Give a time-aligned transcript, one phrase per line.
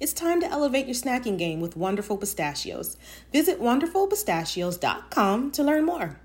[0.00, 2.96] It's time to elevate your snacking game with Wonderful Pistachios.
[3.32, 6.18] Visit wonderfulpistachios.com to learn more.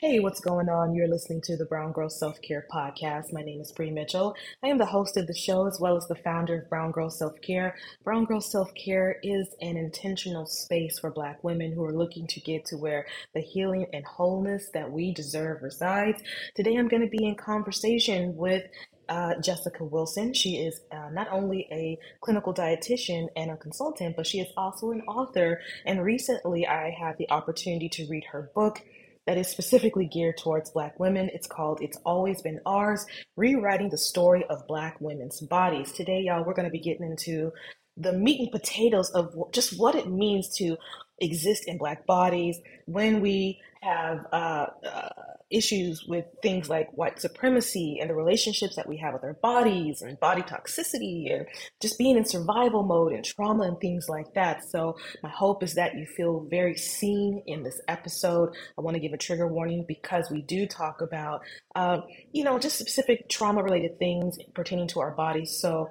[0.00, 0.96] Hey, what's going on?
[0.96, 3.32] You're listening to the Brown Girl Self Care Podcast.
[3.32, 4.34] My name is Bree Mitchell.
[4.64, 7.08] I am the host of the show as well as the founder of Brown Girl
[7.08, 7.76] Self Care.
[8.02, 12.40] Brown Girl Self Care is an intentional space for Black women who are looking to
[12.40, 16.20] get to where the healing and wholeness that we deserve resides.
[16.56, 18.64] Today, I'm going to be in conversation with
[19.08, 20.34] uh, Jessica Wilson.
[20.34, 24.90] She is uh, not only a clinical dietitian and a consultant, but she is also
[24.90, 25.60] an author.
[25.84, 28.82] And recently, I had the opportunity to read her book
[29.26, 31.30] that is specifically geared towards Black women.
[31.32, 35.92] It's called It's Always Been Ours Rewriting the Story of Black Women's Bodies.
[35.92, 37.52] Today, y'all, we're going to be getting into
[37.96, 40.76] the meat and potatoes of just what it means to
[41.20, 45.08] exist in Black bodies when we have uh, uh,
[45.52, 50.02] issues with things like white supremacy and the relationships that we have with our bodies
[50.02, 51.46] and body toxicity and
[51.80, 54.64] just being in survival mode and trauma and things like that.
[54.70, 58.50] So, my hope is that you feel very seen in this episode.
[58.78, 61.42] I want to give a trigger warning because we do talk about,
[61.74, 61.98] uh,
[62.32, 65.58] you know, just specific trauma related things pertaining to our bodies.
[65.60, 65.90] So,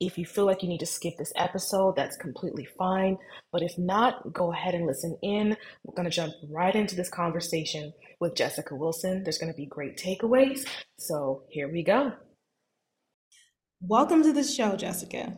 [0.00, 3.18] if you feel like you need to skip this episode, that's completely fine.
[3.52, 5.56] But if not, go ahead and listen in.
[5.84, 9.22] We're going to jump right into this conversation with Jessica Wilson.
[9.22, 10.66] There's going to be great takeaways.
[10.98, 12.12] So here we go.
[13.82, 15.36] Welcome to the show, Jessica.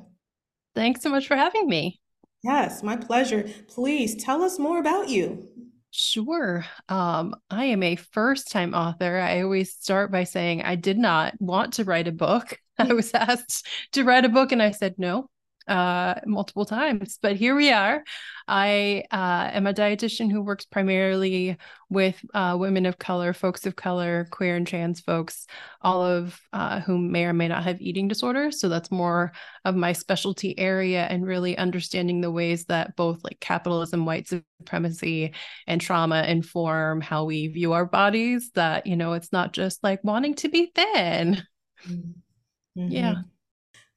[0.76, 2.00] Thanks so much for having me.
[2.44, 3.48] Yes, my pleasure.
[3.68, 5.48] Please tell us more about you.
[5.94, 6.64] Sure.
[6.88, 9.18] Um, I am a first time author.
[9.18, 12.58] I always start by saying I did not want to write a book.
[12.78, 15.28] I was asked to write a book and I said no
[15.68, 18.02] uh, multiple times, but here we are.
[18.48, 21.56] I uh, am a dietitian who works primarily
[21.88, 25.46] with uh, women of color, folks of color, queer and trans folks,
[25.80, 28.60] all of uh, whom may or may not have eating disorders.
[28.60, 29.32] So that's more
[29.64, 35.32] of my specialty area and really understanding the ways that both like capitalism, white supremacy,
[35.66, 38.50] and trauma inform how we view our bodies.
[38.54, 41.42] That, you know, it's not just like wanting to be thin.
[41.88, 42.90] Mm-hmm.
[42.90, 43.14] Yeah.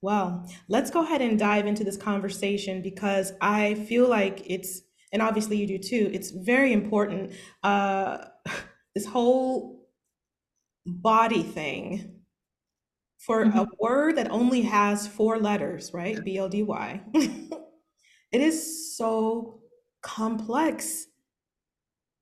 [0.06, 5.20] Well, let's go ahead and dive into this conversation because I feel like it's, and
[5.20, 7.34] obviously you do too, it's very important.
[7.64, 8.20] Uh,
[8.94, 9.88] this whole
[10.86, 12.22] body thing
[13.18, 13.58] for mm-hmm.
[13.58, 16.24] a word that only has four letters, right?
[16.24, 17.02] B L D Y.
[17.16, 19.62] it is so
[20.04, 21.08] complex,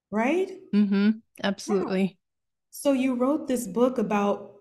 [0.10, 0.50] right?
[0.74, 1.10] Mm-hmm.
[1.44, 2.02] Absolutely.
[2.02, 2.10] Yeah.
[2.70, 4.53] So you wrote this book about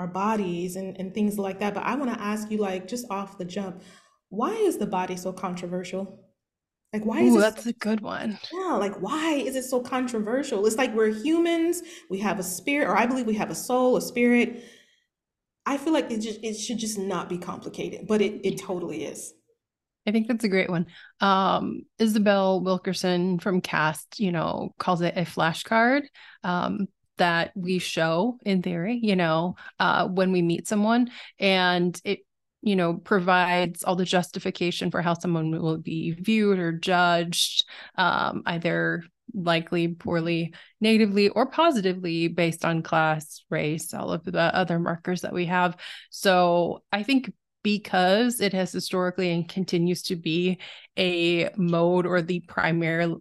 [0.00, 1.74] our bodies and, and things like that.
[1.74, 3.82] But I want to ask you, like, just off the jump,
[4.30, 6.24] why is the body so controversial?
[6.92, 8.38] Like, why is Ooh, that's so, a good one?
[8.52, 10.66] Yeah, like, why is it so controversial?
[10.66, 13.96] It's like we're humans, we have a spirit, or I believe we have a soul,
[13.96, 14.64] a spirit.
[15.66, 19.04] I feel like it just it should just not be complicated, but it it totally
[19.04, 19.32] is.
[20.06, 20.86] I think that's a great one.
[21.20, 26.02] Um, Isabel Wilkerson from Caste, you know, calls it a flashcard.
[26.42, 26.88] Um,
[27.20, 31.10] that we show in theory, you know, uh, when we meet someone.
[31.38, 32.20] And it,
[32.62, 37.64] you know, provides all the justification for how someone will be viewed or judged,
[37.96, 44.80] um, either likely poorly negatively or positively based on class race all of the other
[44.80, 45.76] markers that we have
[46.10, 50.58] so i think because it has historically and continues to be
[50.98, 53.14] a mode or the primary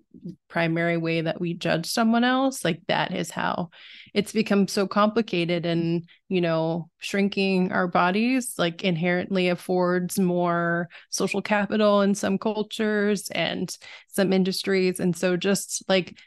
[0.48, 3.70] primary way that we judge someone else like that is how
[4.14, 11.42] it's become so complicated and you know shrinking our bodies like inherently affords more social
[11.42, 13.78] capital in some cultures and
[14.08, 15.00] some industries.
[15.00, 16.18] And so just like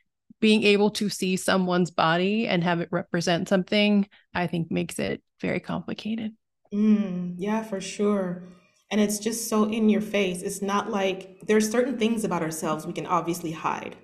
[0.40, 5.22] being able to see someone's body and have it represent something i think makes it
[5.40, 6.32] very complicated
[6.72, 8.42] Mm, yeah, for sure.
[8.90, 10.42] And it's just so in your face.
[10.42, 13.96] It's not like there's certain things about ourselves we can obviously hide,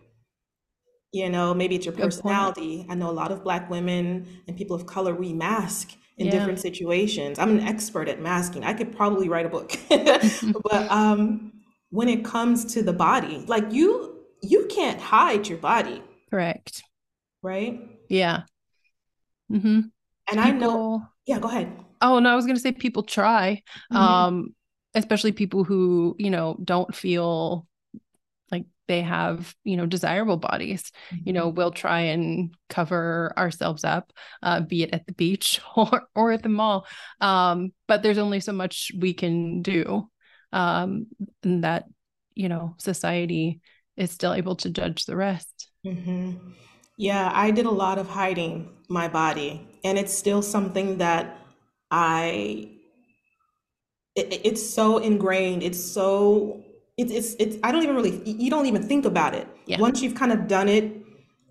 [1.12, 2.84] You know, maybe it's your personality.
[2.88, 6.28] I know a lot of Black women and people of color, we mask in Yeah.
[6.28, 7.38] different situations.
[7.38, 8.64] I'm an expert at masking.
[8.64, 9.72] I could probably write a book.
[10.70, 11.52] But um,
[11.90, 16.84] when it comes to the body, like you, you can't hide your body, Correct.
[17.42, 17.80] right?
[18.08, 18.44] Yeah.
[19.50, 19.90] hmm
[20.28, 21.08] And I know, People.
[21.26, 21.84] yeah, go ahead.
[22.00, 23.62] Oh, no, I was going to say people try,
[23.92, 23.98] Mhm.
[23.98, 24.54] um,
[24.94, 27.66] especially people who, you know, don't feel
[28.50, 30.92] like they have, you know, desirable bodies.
[31.24, 34.12] You know, we'll try and cover ourselves up,
[34.42, 36.86] uh, be it at the beach or or at the mall.
[37.20, 40.08] Um, but there's only so much we can do.
[40.52, 41.08] Um,
[41.42, 41.84] and that,
[42.34, 43.60] you know, society
[43.96, 45.68] is still able to judge the rest.
[45.84, 46.54] Mhm.
[46.96, 51.38] Yeah, I did a lot of hiding my body, and it's still something that
[51.90, 52.70] I
[54.16, 55.62] it, it- it's so ingrained.
[55.62, 56.62] It's so
[56.96, 59.46] it's it's it's I don't even really you don't even think about it.
[59.66, 59.80] Yeah.
[59.80, 60.92] Once you've kind of done it,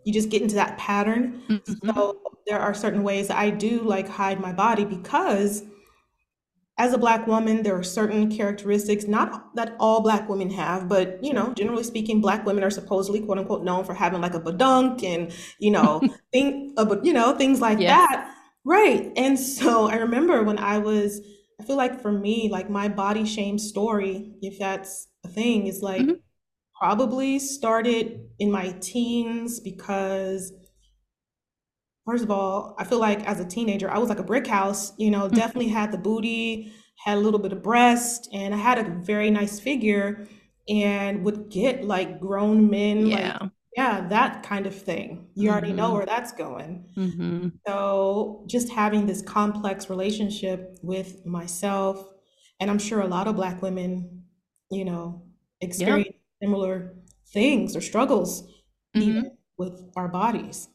[0.06, 1.42] you just get into that pattern.
[1.50, 1.94] Mhm.
[1.96, 2.18] So
[2.48, 5.64] there are certain ways I do like hide my body because
[6.80, 11.24] as a black woman, there are certain characteristics, not that all black women have, but
[11.24, 14.40] you know, generally speaking, black women are supposedly quote unquote known for having like a
[14.40, 16.02] badunk and you know,
[16.32, 18.08] think but you know, things like Yes.
[18.10, 18.34] that.
[18.68, 19.12] Right.
[19.16, 21.22] And so I remember when I was,
[21.60, 25.82] I feel like for me, like my body shame story, if that's a thing, is
[25.82, 26.22] like Mhm.
[26.80, 30.54] probably started in my teens because
[32.06, 34.94] First of all, I feel like as a teenager, I was like a brick house,
[34.98, 36.72] you know, definitely had the booty,
[37.04, 40.28] had a little bit of breast, and I had a very nice figure
[40.70, 43.36] and would get like grown men, like,
[43.78, 44.08] Yeah.
[44.10, 45.28] that kind of thing.
[45.36, 45.94] You already know Mhm.
[45.94, 46.86] where that's going.
[46.96, 52.04] hmm So just having this complex relationship with myself,
[52.60, 54.24] and I'm sure a lot of Black women,
[54.72, 55.22] you know,
[55.62, 55.66] Yeah.
[55.68, 56.96] experience similar
[57.34, 58.48] things or struggles
[58.94, 60.70] hmm even with our bodies.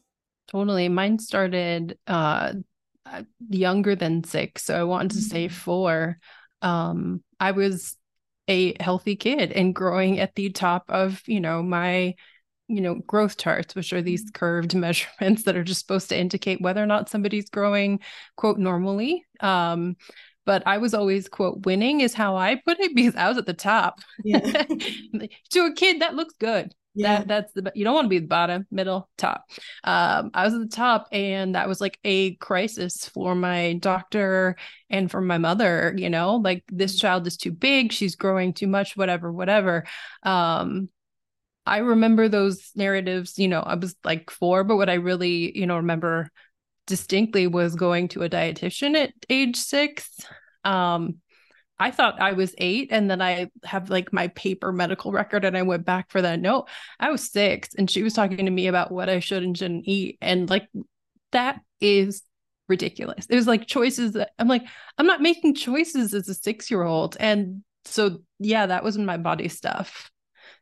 [0.47, 0.89] Totally.
[0.89, 2.53] Mine started uh
[3.05, 6.19] uh, younger than six, so I wanted to say four.
[6.61, 7.97] Um, I was
[8.47, 12.15] a healthy kid and growing at the top of, you know, my,
[12.75, 16.61] you know, growth charts, which are these curved measurements that are just supposed to indicate
[16.61, 17.99] whether or not somebody's growing,
[18.35, 19.25] quote, normally.
[19.39, 19.95] Um,
[20.45, 23.45] but I was always, quote, winning is how I put it because I was at
[23.45, 23.99] the top.
[24.23, 24.65] Yeah.
[25.51, 27.19] To a kid, that looks good Yeah.
[27.19, 29.45] that that's the you don't want to be the bottom middle top
[29.83, 34.55] um i was at the top and that was like a crisis for my doctor
[34.89, 38.67] and for my mother you know like this child is too big she's growing too
[38.67, 39.85] much whatever whatever
[40.23, 40.89] um
[41.65, 45.65] i remember those narratives you know i was like four but what i really you
[45.65, 46.29] know remember
[46.87, 50.09] distinctly was going to a dietitian at age six
[50.63, 51.15] um
[51.79, 55.57] I thought I was eight, and then I have like my paper medical record, and
[55.57, 56.39] I went back for that.
[56.39, 56.65] No,
[56.99, 59.87] I was six, and she was talking to me about what I should and shouldn't
[59.87, 60.67] eat, and like
[61.31, 62.23] that is
[62.69, 63.25] ridiculous.
[63.25, 64.63] It was like choices that I'm like,
[64.97, 69.17] I'm not making choices as a six year old, and so yeah, that was my
[69.17, 70.11] body stuff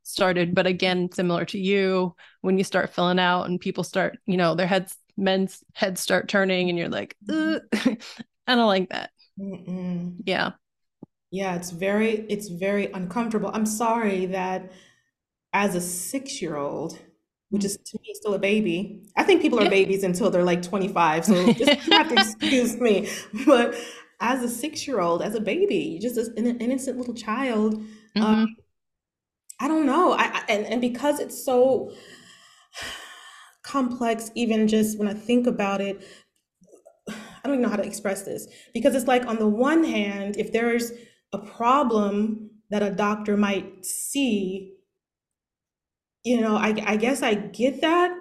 [0.04, 0.56] started.
[0.56, 4.56] But again, similar to you, when you start filling out and people start, you know,
[4.56, 7.66] their heads, men's heads start turning, and you're like, I
[8.48, 9.12] don't like that.
[9.40, 10.22] Mm-mm.
[10.26, 10.52] Yeah.
[11.32, 13.52] Yeah, it's very it's very uncomfortable.
[13.54, 14.72] I'm sorry that
[15.54, 17.00] as a six-year-old,
[17.50, 19.04] which is to me still a baby.
[19.18, 19.70] I think people are Yeah.
[19.70, 23.10] babies until they're like 25, so just have to excuse me.
[23.46, 23.76] But
[24.22, 27.82] as a six-year-old, as a baby, just as an innocent little child,
[28.16, 28.24] Mhm.
[28.26, 28.48] um,
[29.62, 30.14] I don't know.
[30.14, 31.94] I, I and, and because it's so
[33.64, 36.04] complex, even just when I think about it,
[37.08, 37.14] I
[37.44, 40.52] don't even know how to express this because it's like on the one hand, if
[40.52, 40.92] there's
[41.32, 44.74] a problem that a doctor might see,
[46.24, 48.16] you know, I, I guess I get that.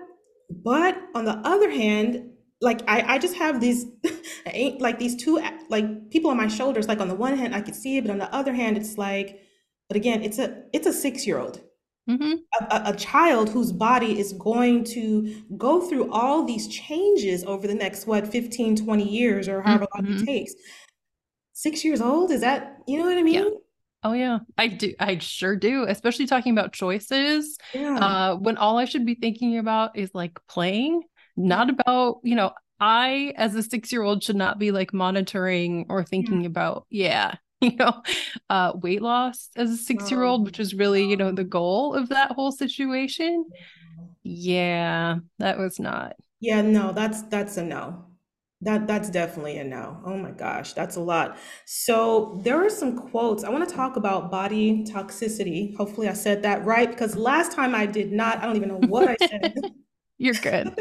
[0.51, 3.87] But on the other hand, like I, I just have these
[4.79, 6.87] like these two like people on my shoulders.
[6.87, 8.99] Like on the one hand, I could see it, but on the other hand, it's
[8.99, 9.41] like,
[9.91, 11.61] but again, it's a it's a six year old
[12.09, 12.39] Mhm.
[12.61, 17.75] a, a child whose body is going to go through all these changes over the
[17.75, 20.27] next what 15 20 years or however long it Mhm.
[20.27, 20.53] takes
[21.53, 23.43] six years old is that you know what i Yeah.
[23.43, 23.55] mean
[24.03, 24.95] Oh yeah, I do.
[24.99, 25.85] I sure do.
[25.85, 27.59] Especially talking about choices.
[27.75, 31.03] yeah Uh, when all I should be thinking about is like playing,
[31.37, 36.47] not about, you know, I as a six-year-old should not be like monitoring or thinking
[36.47, 37.35] about, yeah,
[37.71, 38.03] you know,
[38.49, 42.33] uh, weight loss as a six-year-old, which is really, you know, the goal of that
[42.33, 43.45] whole situation.
[44.23, 46.17] Yeah, that was not.
[46.41, 48.05] yeah no that's that's a no
[48.63, 52.97] that that's definitely a no oh my gosh that's a lot so there are some
[52.97, 57.53] quotes i want to talk about body toxicity hopefully i said that right because last
[57.53, 59.55] time i did not i don't even know what i said
[60.19, 60.75] You're good.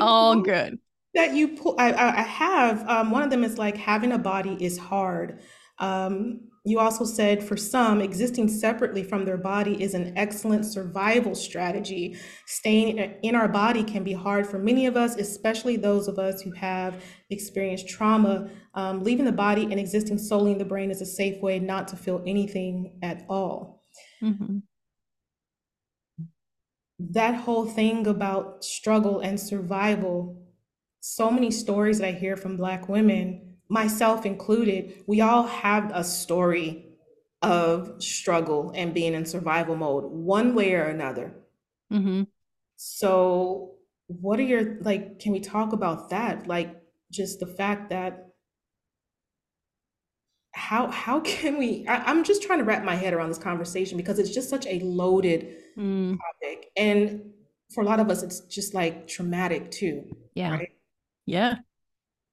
[0.00, 0.78] All good.
[1.14, 1.76] That you pull.
[1.78, 2.88] I, I have.
[2.88, 5.40] Um, one of them is like having a body is hard.
[5.82, 11.34] Um, you also said for some, existing separately from their body is an excellent survival
[11.34, 12.16] strategy.
[12.46, 16.40] Staying in our body can be hard for many of us, especially those of us
[16.40, 18.48] who have experienced trauma.
[18.74, 21.88] Um, leaving the body and existing solely in the brain is a safe way not
[21.88, 23.82] to feel anything at all.
[24.22, 24.58] Mm-hmm.
[27.00, 30.40] That whole thing about struggle and survival,
[31.00, 36.04] so many stories that I hear from Black women myself included, we all have a
[36.04, 36.84] story
[37.40, 41.34] of struggle and being in survival mode, one way or another.
[41.90, 42.24] Mm-hmm.
[42.76, 43.72] So,
[44.06, 45.18] what are your like?
[45.20, 46.46] Can we talk about that?
[46.46, 48.28] Like, just the fact that
[50.52, 51.86] how how can we?
[51.88, 54.66] I, am just trying to wrap my head around this conversation because it's just such
[54.66, 56.18] a loaded mm.
[56.18, 57.22] topic, and
[57.74, 60.14] for a lot of us, it's just like traumatic too.
[60.34, 60.50] Yeah.
[60.50, 60.68] Right?
[61.24, 61.56] Yeah.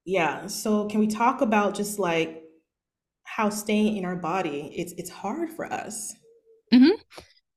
[0.04, 0.46] Yeah.
[0.46, 2.42] So can we talk about just like
[3.24, 6.14] how staying in our body, it's it's hard for us.
[6.72, 7.00] Mm-hmm.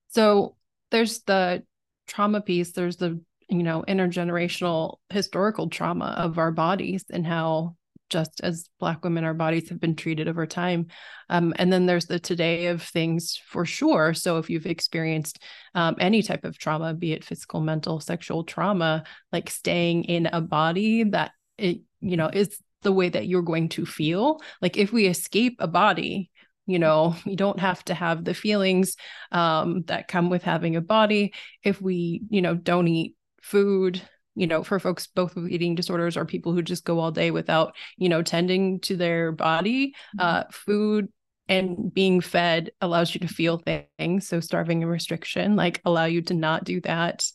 [0.09, 0.55] So
[0.91, 1.63] there's the
[2.07, 3.19] trauma piece, there's the
[3.49, 7.75] you know intergenerational historical trauma of our bodies and how
[8.09, 10.87] just as black women our bodies have been treated over time
[11.29, 15.41] um, and then there's the today of things for sure so if you've experienced
[15.73, 20.41] um, any type of trauma be it physical mental sexual trauma like staying in a
[20.41, 24.41] body that it you know is the way that you're going to feel.
[24.61, 26.29] Like if we escape a body
[26.65, 28.95] you know you don't have to have the feelings
[29.31, 31.33] um, that come with having a body.
[31.63, 34.01] If we you know don't eat food
[34.35, 37.29] you know for folks both with eating disorders or people who just go all day
[37.31, 40.49] without you know tending to their body uh, mm-hmm.
[40.51, 41.09] food
[41.49, 44.27] and being fed allows you to feel things.
[44.27, 47.25] So starving and restriction like allow you to not do that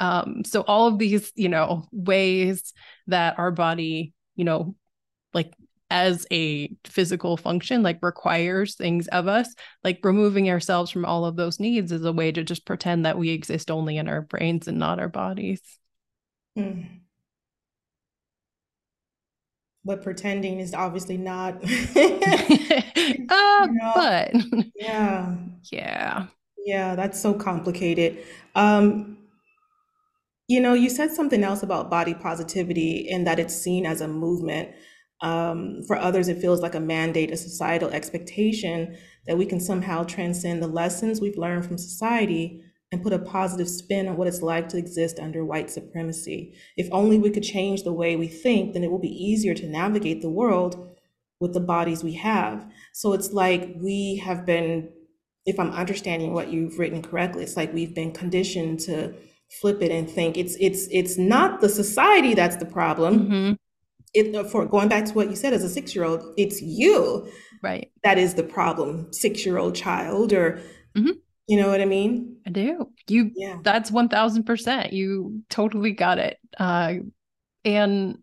[0.00, 2.72] um, so all of these you know ways
[3.06, 4.74] that our body you know
[5.32, 5.52] like
[5.90, 11.36] as a physical function like requires things of us like removing ourselves from all of
[11.36, 14.66] those needs is a way to just pretend that we exist only in our brains
[14.66, 15.60] and not our bodies
[16.58, 16.86] mm.
[19.84, 23.92] but pretending is obviously not uh, you know?
[23.94, 24.32] but
[24.74, 25.36] yeah
[25.70, 26.26] yeah
[26.64, 28.24] yeah that's so complicated
[28.54, 29.18] um
[30.46, 34.08] you know, you said something else about body positivity and that it's seen as a
[34.08, 34.70] movement.
[35.20, 40.04] Um, for others, it feels like a mandate, a societal expectation that we can somehow
[40.04, 44.42] transcend the lessons we've learned from society and put a positive spin on what it's
[44.42, 46.54] like to exist under white supremacy.
[46.76, 49.66] If only we could change the way we think, then it will be easier to
[49.66, 50.94] navigate the world
[51.40, 52.70] with the bodies we have.
[52.92, 54.90] So it's like we have been,
[55.46, 59.14] if I'm understanding what you've written correctly, it's like we've been conditioned to
[59.60, 63.20] flip it and think it's it's it's not the society that's the problem.
[63.20, 63.52] Mm-hmm.
[64.14, 66.60] It uh, for going back to what you said as a six year old, it's
[66.62, 67.28] you,
[67.62, 67.90] right?
[68.02, 70.60] That is the problem, six year old child, or
[70.96, 71.10] mm-hmm.
[71.46, 72.36] you know what I mean?
[72.46, 72.90] I do.
[73.08, 73.58] You, yeah.
[73.62, 74.92] That's one thousand percent.
[74.92, 76.38] You totally got it.
[76.58, 76.94] Uh,
[77.64, 78.18] and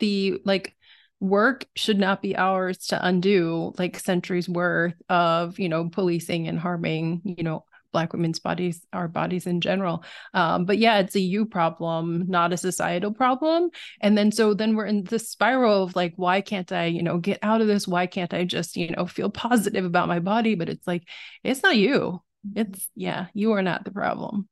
[0.00, 0.74] the like
[1.20, 6.58] work should not be ours to undo like centuries worth of you know policing and
[6.58, 10.04] harming you know black women's bodies our bodies in general.
[10.34, 13.70] Um, but yeah it's a you problem not a societal problem.
[14.00, 17.18] And then so then we're in this spiral of like why can't i you know
[17.18, 17.88] get out of this?
[17.88, 20.54] Why can't i just you know feel positive about my body?
[20.54, 21.04] But it's like
[21.44, 22.22] it's not you.
[22.54, 24.48] It's yeah you are not the problem.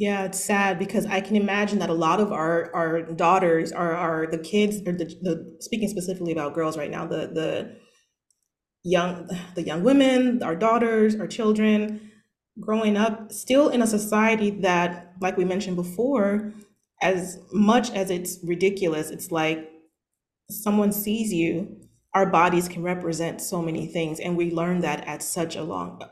[0.00, 3.94] Yeah, it's sad because I can imagine that a lot of our our daughters are
[3.94, 7.76] are the kids or the, the speaking specifically about girls right now, the the
[8.82, 12.09] young the young women, our daughters, our children,
[12.60, 16.52] growing up still in a society that, like we mentioned before,
[17.02, 19.70] as much as it's ridiculous, it's like
[20.50, 21.76] someone sees you,
[22.14, 24.20] our bodies can represent so many things.
[24.20, 26.02] And we learn that at such a long,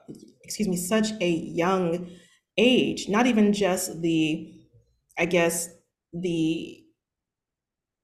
[0.42, 2.08] excuse me, such a young
[2.56, 4.52] age, not even just the,
[5.18, 5.68] I guess,
[6.12, 6.82] the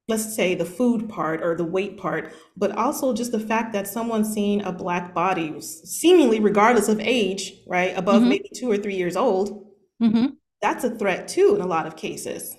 [0.07, 3.87] let's say the food part or the weight part, but also just the fact that
[3.87, 8.29] someone's seeing a black body, seemingly regardless of age, right, above mm-hmm.
[8.29, 9.65] maybe two or three years old,
[10.01, 10.27] mm-hmm.
[10.61, 12.55] that's a threat too in a lot of cases.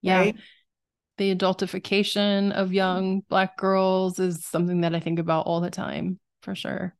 [0.00, 0.18] Yeah.
[0.18, 0.36] Right?
[1.18, 6.20] The adultification of young black girls is something that I think about all the time,
[6.42, 6.94] for sure.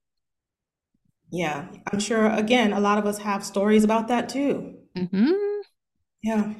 [1.31, 4.79] Yeah, I'm sure, again, a lot of us have stories about that too.
[4.97, 5.33] Mm-hmm.
[6.23, 6.55] Yeah.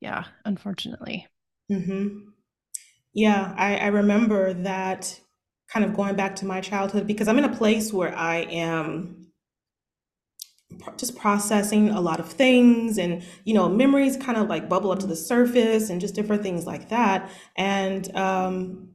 [0.00, 1.26] Yeah, unfortunately.
[1.70, 2.30] Mm-hmm.
[3.14, 5.20] Yeah, I, I remember that
[5.68, 9.28] kind of going back to my childhood because I'm in a place where I am
[10.96, 14.98] just processing a lot of things and you know memories kind of like bubble up
[15.00, 17.30] to the surface and just different things like that.
[17.56, 18.88] And um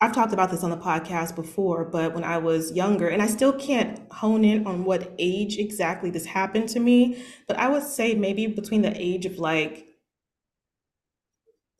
[0.00, 3.26] I've talked about this on the podcast before, but when I was younger, and I
[3.28, 7.82] still can't hone in on what age exactly this happened to me, but I would
[7.84, 9.85] say maybe between the age of like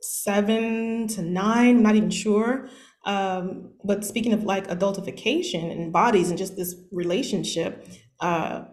[0.00, 2.68] seven to nine, I'm not even sure.
[3.04, 7.86] Um, but speaking of like adultification and bodies and just this relationship,
[8.20, 8.64] uh,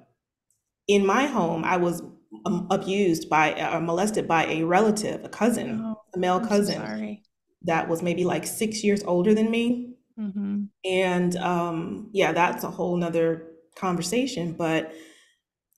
[0.87, 2.01] in my home, I was
[2.45, 6.47] um, abused by or uh, molested by a relative, a cousin, oh, a male I'm
[6.47, 6.81] cousin.
[6.81, 7.15] So
[7.63, 9.95] that was maybe like six years older than me.
[10.19, 10.63] Mm-hmm.
[10.83, 14.53] And um, yeah, that's a whole nother conversation.
[14.53, 14.93] But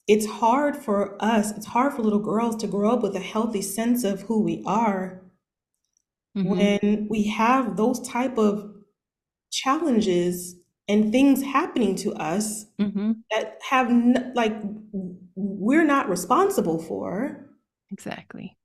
[0.07, 3.61] it's hard for us, it's hard for little girls to grow up with a healthy
[3.61, 5.24] sense of who we are
[6.35, 6.49] mm-hmm.
[6.49, 8.71] when we have those type of
[9.51, 10.55] challenges
[10.87, 13.13] and things happening to us mm-hmm.
[13.31, 14.55] that have n- like
[15.35, 17.49] we're not responsible for
[17.91, 18.57] exactly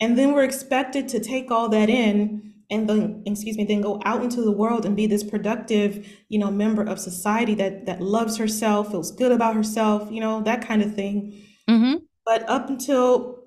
[0.00, 4.00] and then we're expected to take all that in and then excuse me then go
[4.04, 8.00] out into the world and be this productive you know member of society that that
[8.00, 11.32] loves herself feels good about herself you know that kind of thing
[11.68, 11.96] mm-hmm.
[12.24, 13.38] but up until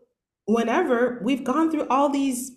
[0.46, 2.52] whenever we've gone through all these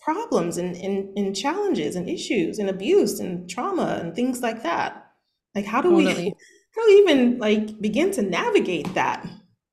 [0.00, 5.10] problems and, and, and challenges and issues and abuse and trauma and things like that
[5.54, 6.14] like how do totally.
[6.14, 6.34] we
[6.74, 9.26] how do we even like begin to navigate that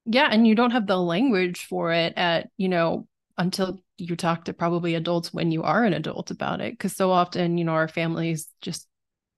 [0.05, 3.07] yeah and you don't have the language for it at you know
[3.37, 7.11] until you talk to probably adults when you are an adult about it because so
[7.11, 8.87] often you know our families just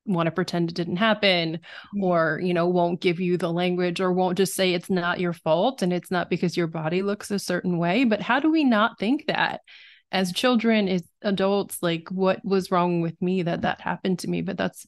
[0.06, 2.04] want to pretend it didn't happen mm-hmm.
[2.04, 5.34] or you know won't give you the language or won't just say it's not your
[5.34, 8.64] fault and it's not because your body looks a certain way but how do we
[8.64, 9.62] not think that
[10.12, 14.42] as children as adults like what was wrong with me that that happened to me
[14.42, 14.86] but that's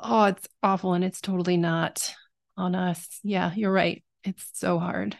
[0.00, 2.12] oh it's awful and it's totally not
[2.56, 5.16] on us yeah you're right it's so hard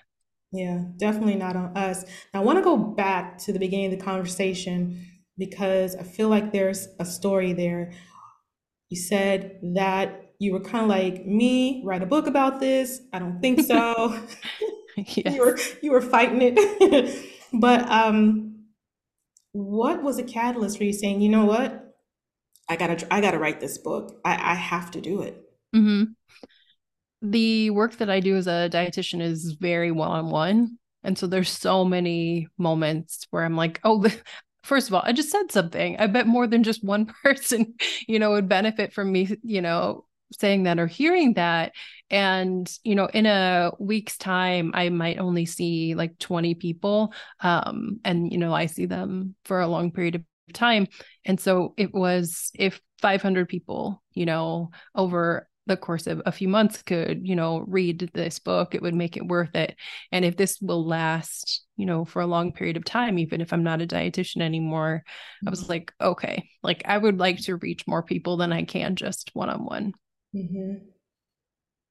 [0.52, 2.04] yeah, definitely not on us.
[2.32, 5.06] Now, I want to go back to the beginning of the conversation
[5.38, 7.92] because I feel like there's a story there.
[8.90, 13.00] You said that you were kind of like me, write a book about this.
[13.14, 14.20] I don't think so.
[14.96, 15.16] yes.
[15.34, 17.26] you were you were fighting it.
[17.54, 18.51] but um
[19.52, 21.94] what was a catalyst for you saying, you know what?
[22.68, 24.20] I gotta I gotta write this book.
[24.24, 25.42] I, I have to do it.
[25.74, 26.12] Mm-hmm
[27.22, 30.78] the work that I do as a dietitian is very one on one.
[31.04, 34.04] And so there's so many moments where I'm like, oh,
[34.64, 35.96] first of all, I just said something.
[35.98, 37.74] I bet more than just one person,
[38.06, 40.04] you know, would benefit from me, you know,
[40.38, 41.72] saying that or hearing that.
[42.10, 47.12] And, you know, in a week's time, I might only see like 20 people.
[47.40, 50.86] Um, and, you know, I see them for a long period of time.
[51.24, 56.48] And so it was if 500 people, you know, over the course of a few
[56.48, 59.76] months could you know read this book it would make it worth it
[60.10, 63.52] and if this will last you know for a long period of time even if
[63.52, 65.02] i'm not a dietitian anymore
[65.46, 65.70] i was mm-hmm.
[65.72, 69.92] like okay like i would like to reach more people than i can just one-on-one
[70.34, 70.74] mm-hmm.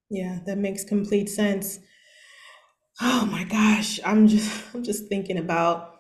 [0.10, 1.80] yeah that makes complete sense
[3.02, 6.00] oh my gosh i'm just i'm just thinking about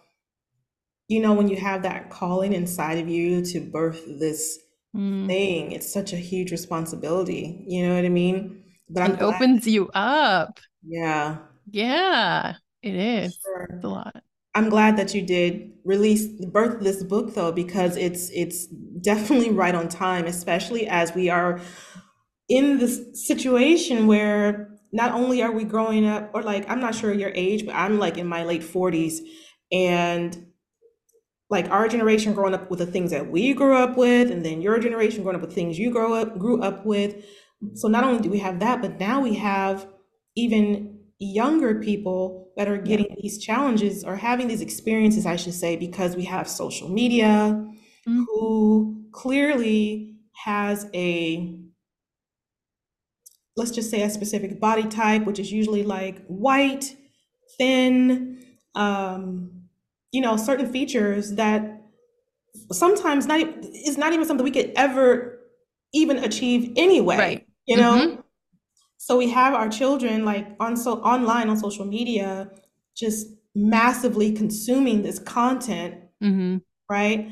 [1.07, 4.59] you know when you have that calling inside of you to birth this
[4.95, 5.27] mm.
[5.27, 5.71] thing.
[5.71, 7.63] It's such a huge responsibility.
[7.67, 8.63] You know what I mean?
[8.89, 10.59] But it opens you up.
[10.83, 11.37] Yeah.
[11.69, 13.37] Yeah, it is.
[13.69, 14.23] It's a lot.
[14.53, 19.73] I'm glad that you did release birth this book though, because it's it's definitely right
[19.73, 21.61] on time, especially as we are
[22.49, 27.13] in this situation where not only are we growing up, or like I'm not sure
[27.13, 29.19] your age, but I'm like in my late 40s,
[29.71, 30.51] and
[31.51, 34.61] like our generation growing up with the things that we grew up with and then
[34.61, 37.23] your generation growing up with things you grow up grew up with
[37.73, 39.85] so not only do we have that but now we have
[40.35, 43.15] even younger people that are getting yeah.
[43.21, 48.23] these challenges or having these experiences i should say because we have social media mm-hmm.
[48.23, 51.57] who clearly has a
[53.61, 56.95] let's just say a specific body type which is usually like white
[57.57, 58.43] thin
[58.75, 59.61] um
[60.11, 61.81] you know, certain features that
[62.71, 65.39] sometimes not is not even something we could ever
[65.93, 67.17] even achieve anyway.
[67.17, 67.47] Right.
[67.65, 67.93] You know?
[67.93, 68.21] Mm-hmm.
[68.97, 72.51] So we have our children like on so online on social media
[72.95, 76.57] just massively consuming this content, mm-hmm.
[76.89, 77.29] right?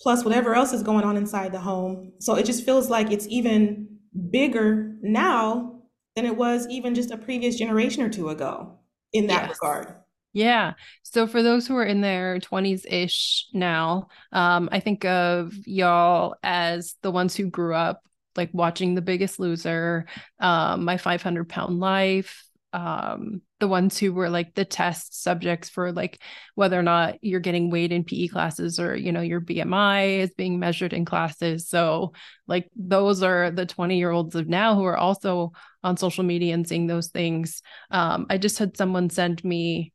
[0.00, 2.12] Plus whatever else is going on inside the home.
[2.20, 3.89] So it just feels like it's even
[4.30, 5.82] bigger now
[6.16, 8.78] than it was even just a previous generation or two ago
[9.12, 9.58] in that yes.
[9.60, 9.94] regard.
[10.32, 10.74] Yeah.
[11.02, 16.36] So for those who are in their 20s ish now, um, I think of y'all
[16.42, 18.02] as the ones who grew up
[18.36, 20.06] like watching The Biggest Loser,
[20.38, 25.92] um, My 500 Pound Life, um, the ones who were like the test subjects for
[25.92, 26.20] like
[26.54, 30.30] whether or not you're getting weighed in PE classes or you know your BMI is
[30.34, 31.68] being measured in classes.
[31.68, 32.12] So
[32.46, 35.52] like those are the 20 year olds of now who are also
[35.82, 37.62] on social media and seeing those things.
[37.90, 39.92] Um, I just had someone send me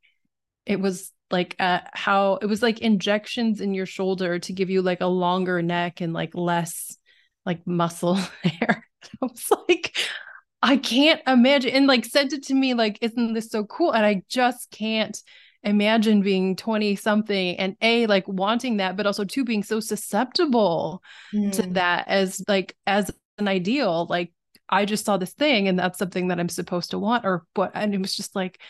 [0.66, 4.82] it was like uh, how it was like injections in your shoulder to give you
[4.82, 6.96] like a longer neck and like less
[7.44, 8.86] like muscle there.
[9.22, 9.96] I was like,
[10.62, 11.72] I can't imagine.
[11.72, 13.92] And like sent it to me, like, isn't this so cool?
[13.92, 15.20] And I just can't
[15.62, 21.02] imagine being 20 something and a like wanting that but also two being so susceptible
[21.34, 21.50] mm.
[21.50, 24.32] to that as like as an ideal like
[24.68, 27.72] i just saw this thing and that's something that i'm supposed to want or what
[27.74, 28.60] and it was just like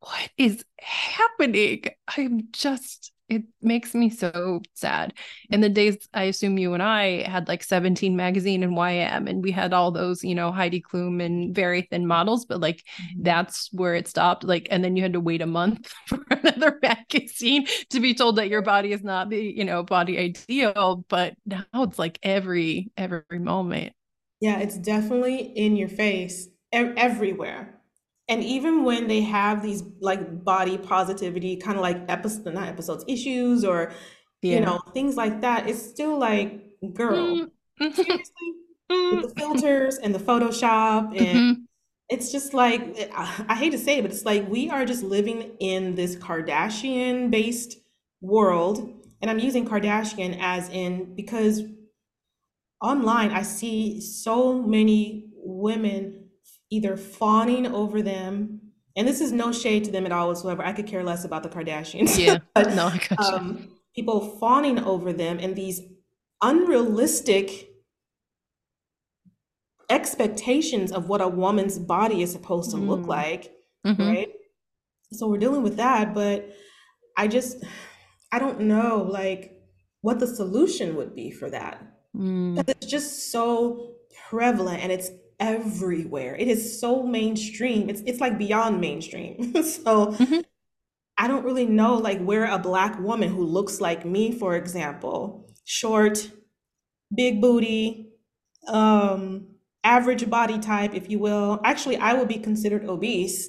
[0.00, 1.84] what is happening?
[2.16, 5.14] I'm just, it makes me so sad.
[5.50, 9.42] In the days, I assume you and I had like 17 magazine and YM, and
[9.42, 13.22] we had all those, you know, Heidi Klum and very thin models, but like mm-hmm.
[13.22, 14.42] that's where it stopped.
[14.42, 18.36] Like, and then you had to wait a month for another magazine to be told
[18.36, 21.04] that your body is not the, you know, body ideal.
[21.08, 23.92] But now it's like every, every moment.
[24.40, 27.79] Yeah, it's definitely in your face everywhere
[28.30, 33.04] and even when they have these like body positivity kind of like episode not episodes
[33.08, 33.92] issues or
[34.40, 34.54] yeah.
[34.54, 36.62] you know things like that it's still like
[36.94, 37.48] girl
[37.80, 37.90] mm-hmm.
[37.90, 38.32] seriously
[38.88, 39.38] with the mm-hmm.
[39.38, 41.62] filters and the photoshop and mm-hmm.
[42.08, 43.10] it's just like
[43.48, 47.30] i hate to say it but it's like we are just living in this kardashian
[47.30, 47.76] based
[48.20, 51.62] world and i'm using kardashian as in because
[52.80, 56.19] online i see so many women
[56.70, 58.60] either fawning over them
[58.96, 61.42] and this is no shade to them at all whatsoever i could care less about
[61.42, 63.34] the kardashians yeah but, no I gotcha.
[63.34, 65.82] um, people fawning over them and these
[66.42, 67.68] unrealistic
[69.88, 72.86] expectations of what a woman's body is supposed to mm.
[72.86, 73.52] look like
[73.84, 74.00] mm-hmm.
[74.00, 74.28] right
[75.12, 76.54] so we're dealing with that but
[77.16, 77.64] i just
[78.30, 79.56] i don't know like
[80.02, 81.82] what the solution would be for that
[82.16, 82.62] mm.
[82.68, 83.94] it's just so
[84.28, 86.36] prevalent and it's everywhere.
[86.36, 87.88] It is so mainstream.
[87.88, 89.54] It's it's like beyond mainstream.
[89.64, 90.40] so mm-hmm.
[91.18, 95.50] I don't really know like where a black woman who looks like me, for example,
[95.64, 96.30] short,
[97.14, 98.10] big booty,
[98.68, 99.48] um,
[99.82, 101.60] average body type, if you will.
[101.64, 103.48] Actually, I would be considered obese.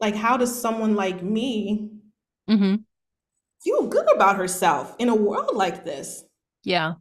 [0.00, 1.90] Like, how does someone like me
[2.48, 2.76] mm-hmm.
[3.62, 6.24] feel good about herself in a world like this?
[6.64, 6.94] Yeah.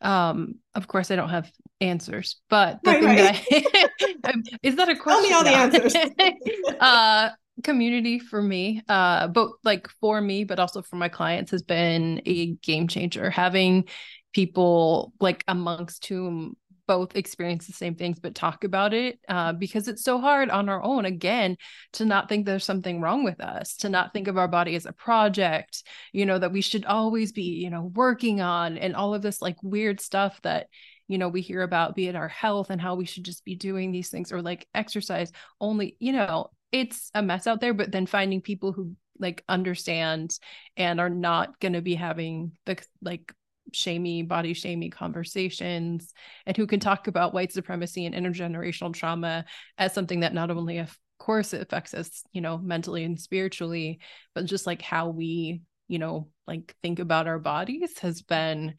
[0.00, 1.50] Um, of course I don't have
[1.80, 4.22] answers, but the right, thing right.
[4.22, 5.30] that I, is that a question?
[5.30, 6.74] Tell me all the answers.
[6.80, 7.30] uh
[7.62, 12.22] community for me, uh, both like for me, but also for my clients has been
[12.24, 13.28] a game changer.
[13.28, 13.88] Having
[14.32, 16.56] people like amongst whom
[16.90, 20.68] both experience the same things but talk about it uh, because it's so hard on
[20.68, 21.56] our own again
[21.92, 24.86] to not think there's something wrong with us to not think of our body as
[24.86, 29.14] a project you know that we should always be you know working on and all
[29.14, 30.66] of this like weird stuff that
[31.10, 33.56] you know we hear about be it our health and how we should just be
[33.56, 37.90] doing these things or like exercise only you know it's a mess out there but
[37.90, 40.38] then finding people who like understand
[40.76, 43.32] and are not going to be having the like
[43.72, 46.12] shamey, body shamey conversations,
[46.46, 49.44] and who can talk about white supremacy and intergenerational trauma
[49.78, 54.00] as something that not only, of course, it affects us, you know, mentally and spiritually,
[54.34, 58.74] but just like how we, you know, like think about our bodies has been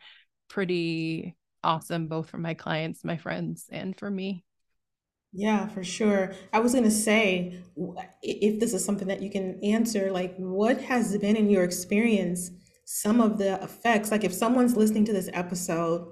[0.49, 4.43] pretty awesome, both for my clients, my friends, and for me.
[5.33, 6.33] Yeah, for sure.
[6.51, 7.61] I was going to say,
[8.21, 12.51] if this is something that you can answer, like what has been in your experience
[12.91, 14.11] some of the effects.
[14.11, 16.11] Like if someone's listening to this episode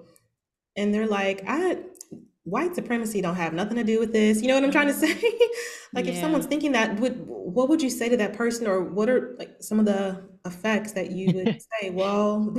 [0.78, 1.80] and they're like, I
[2.44, 4.42] white supremacy don't have nothing to do with this.
[4.42, 5.14] You know what I'm trying to say?
[5.94, 6.14] like yeah.
[6.14, 9.36] if someone's thinking that, would what would you say to that person, or what are
[9.38, 11.90] like some of the effects that you would say?
[11.90, 12.56] Well,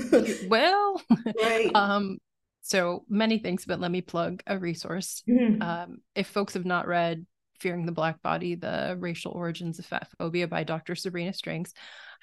[0.49, 1.01] well,
[1.41, 1.71] right.
[1.75, 2.19] Um,
[2.63, 5.23] so many things, but let me plug a resource.
[5.29, 5.63] Mm-hmm.
[5.63, 7.27] Um, if folks have not read
[7.61, 10.95] Fearing the Black Body, The Racial Origins of Fat Phobia by Dr.
[10.95, 11.75] Sabrina Strings.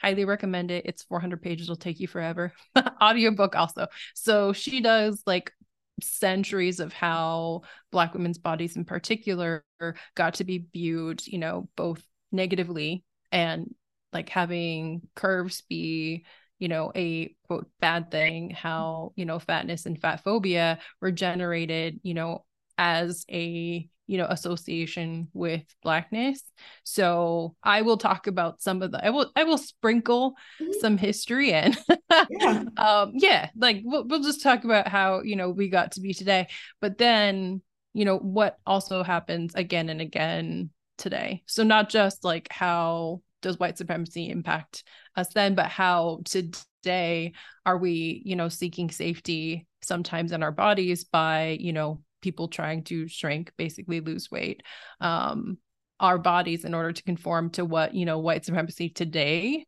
[0.01, 0.85] Highly recommend it.
[0.87, 2.53] It's 400 pages, will take you forever.
[3.01, 3.87] Audiobook also.
[4.15, 5.51] So she does like
[6.01, 9.63] centuries of how Black women's bodies in particular
[10.15, 13.73] got to be viewed, you know, both negatively and
[14.13, 16.25] like having curves be
[16.59, 21.99] you know a quote bad thing how you know fatness and fat phobia were generated
[22.03, 22.43] you know
[22.77, 26.41] as a you know association with blackness
[26.83, 30.71] so i will talk about some of the i will i will sprinkle mm-hmm.
[30.79, 31.75] some history in
[32.29, 32.63] yeah.
[32.77, 36.13] um yeah like we'll, we'll just talk about how you know we got to be
[36.13, 36.47] today
[36.79, 37.61] but then
[37.93, 43.59] you know what also happens again and again today so not just like how does
[43.59, 44.83] white supremacy impact
[45.15, 45.55] us then?
[45.55, 47.33] But how today
[47.65, 52.83] are we you know seeking safety sometimes in our bodies by you know people trying
[52.83, 54.61] to shrink basically lose weight
[55.01, 55.57] um
[55.99, 59.65] our bodies in order to conform to what you know white supremacy today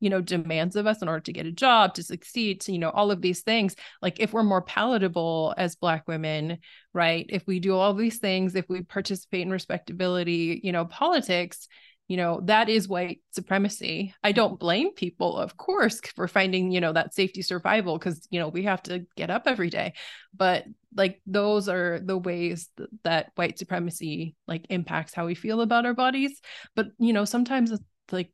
[0.00, 2.78] you know demands of us in order to get a job to succeed to you
[2.78, 3.74] know all of these things?
[4.02, 6.58] Like if we're more palatable as black women
[6.92, 7.26] right?
[7.28, 11.68] If we do all these things if we participate in respectability you know politics
[12.08, 16.80] you know that is white supremacy i don't blame people of course for finding you
[16.80, 19.94] know that safety survival because you know we have to get up every day
[20.36, 20.64] but
[20.94, 25.86] like those are the ways th- that white supremacy like impacts how we feel about
[25.86, 26.40] our bodies
[26.74, 28.30] but you know sometimes it's like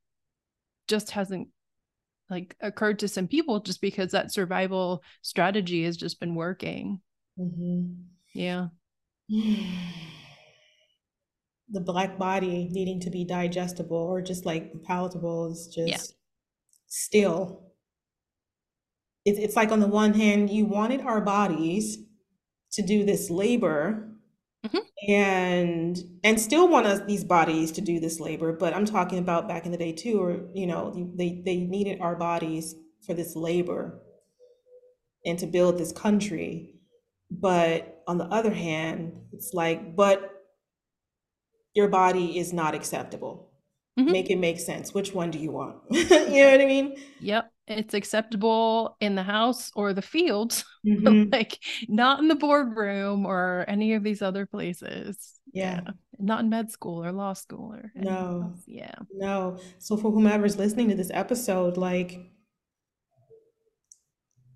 [0.88, 1.48] just hasn't
[2.28, 7.00] like occurred to some people just because that survival strategy has just been working
[7.38, 7.92] mm-hmm.
[8.34, 8.66] yeah
[11.70, 15.98] the black body needing to be digestible or just like palatable is just yeah.
[16.86, 17.62] still
[19.24, 21.98] it's, it's like on the one hand you wanted our bodies
[22.72, 24.08] to do this labor
[24.66, 25.12] mm-hmm.
[25.12, 29.48] and and still want us these bodies to do this labor but i'm talking about
[29.48, 32.74] back in the day too or you know they they needed our bodies
[33.06, 34.00] for this labor
[35.24, 36.74] and to build this country
[37.30, 40.39] but on the other hand it's like but
[41.74, 43.50] your body is not acceptable.
[43.98, 44.12] Mm-hmm.
[44.12, 44.94] Make it make sense.
[44.94, 45.78] Which one do you want?
[45.90, 46.96] you know what I mean?
[47.20, 47.50] Yep.
[47.66, 51.30] It's acceptable in the house or the field, mm-hmm.
[51.30, 55.40] like not in the boardroom or any of these other places.
[55.52, 55.80] Yeah.
[55.84, 55.92] yeah.
[56.18, 58.52] Not in med school or law school or no.
[58.52, 58.62] Else.
[58.66, 58.94] Yeah.
[59.12, 59.58] No.
[59.78, 62.18] So for whomever's listening to this episode, like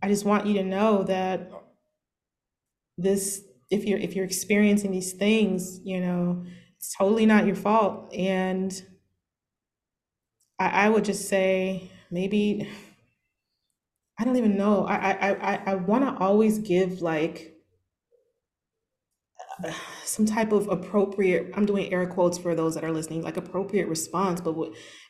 [0.02, 1.50] I just want you to know that
[2.98, 6.44] this if you're if you're experiencing these things, you know,
[6.84, 8.12] it's totally not your fault.
[8.14, 8.70] And
[10.58, 12.68] I, I would just say maybe
[14.18, 14.84] I don't even know.
[14.86, 17.54] I I I, I want to always give like
[20.04, 21.52] some type of appropriate.
[21.56, 24.42] I'm doing air quotes for those that are listening, like appropriate response.
[24.42, 24.54] But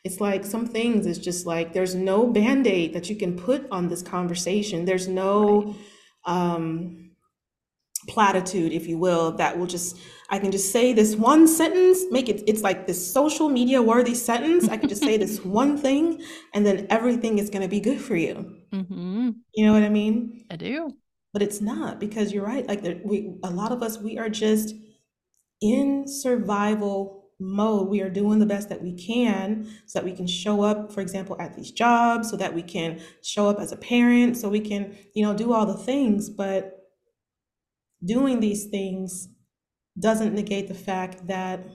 [0.05, 1.05] it's like some things.
[1.05, 4.85] It's just like there's no band aid that you can put on this conversation.
[4.85, 5.75] There's no.
[6.25, 7.04] um
[8.07, 9.97] platitude, if you will, that will just
[10.29, 14.15] I can just say this one sentence, make it it's like this social media worthy
[14.15, 14.67] sentence.
[14.67, 16.21] I can just say this one thing,
[16.53, 18.55] and then everything is going to be good for you.
[18.73, 19.29] Mm-hmm.
[19.53, 20.45] You know what I mean?
[20.49, 20.91] I do.
[21.31, 22.65] But it's not because you're right.
[22.67, 24.73] Like we, a lot of us, we are just
[25.61, 27.89] in survival mode.
[27.89, 31.01] We are doing the best that we can so that we can show up, for
[31.01, 34.61] example, at these jobs, so that we can show up as a parent, so we
[34.61, 36.29] can, you know, do all the things.
[36.29, 36.74] But
[38.05, 39.29] doing these things
[39.99, 41.65] doesn't negate the fact that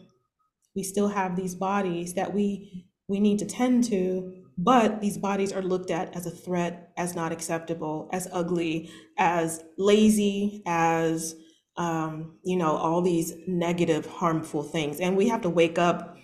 [0.76, 5.52] we still have these bodies that we we need to tend to but these bodies
[5.52, 11.34] are looked at as a threat as not acceptable as ugly as lazy as
[11.80, 15.00] um, you know all these negative harmful things.
[15.00, 16.16] And we have to wake up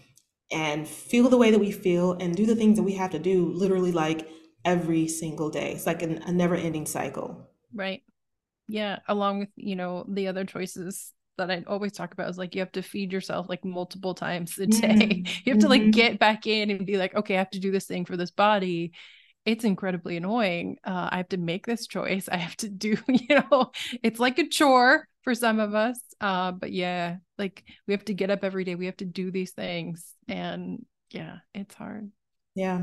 [0.53, 3.19] and feel the way that we feel and do the things that we have to
[3.19, 4.29] do literally like
[4.64, 5.73] every single day.
[5.73, 7.51] It's like an, a never ending cycle.
[7.75, 8.03] Right
[8.69, 12.55] yeah along with you know the other choices that I always talk about is like
[12.55, 14.89] you have to feed yourself like multiple times a day.
[14.89, 15.41] Mm-hmm.
[15.45, 15.91] You have to like mm-hmm.
[15.91, 18.31] get back in and be like, okay, I have to do this thing for this
[18.31, 18.93] body.
[19.45, 20.79] It's incredibly annoying.
[20.85, 22.29] Uh, I have to make this choice.
[22.33, 23.71] I have to do, you know,
[24.03, 25.99] it's like a chore for some of us.
[26.21, 28.75] Uh, but yeah, like we have to get up every day.
[28.75, 30.15] We have to do these things.
[30.29, 32.11] And yeah, it's hard.
[32.55, 32.83] Yeah,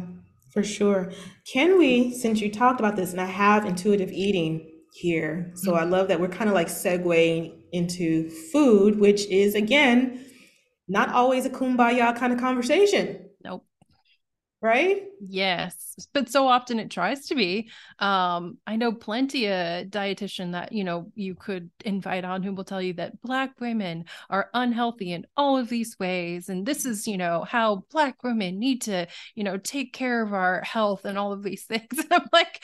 [0.52, 1.12] for sure.
[1.52, 5.51] Can we, since you talked about this, and I have intuitive eating, here.
[5.56, 10.25] So I love that we're kind of like segueing into food, which is again
[10.88, 13.25] not always a kumbaya kind of conversation.
[13.43, 13.65] Nope.
[14.62, 15.03] Right?
[15.19, 16.08] Yes.
[16.13, 17.69] But so often it tries to be.
[17.99, 22.63] Um, I know plenty of dietitian that, you know, you could invite on who will
[22.63, 26.47] tell you that black women are unhealthy in all of these ways.
[26.47, 30.34] And this is, you know, how black women need to, you know, take care of
[30.34, 31.99] our health and all of these things.
[32.10, 32.63] I'm like,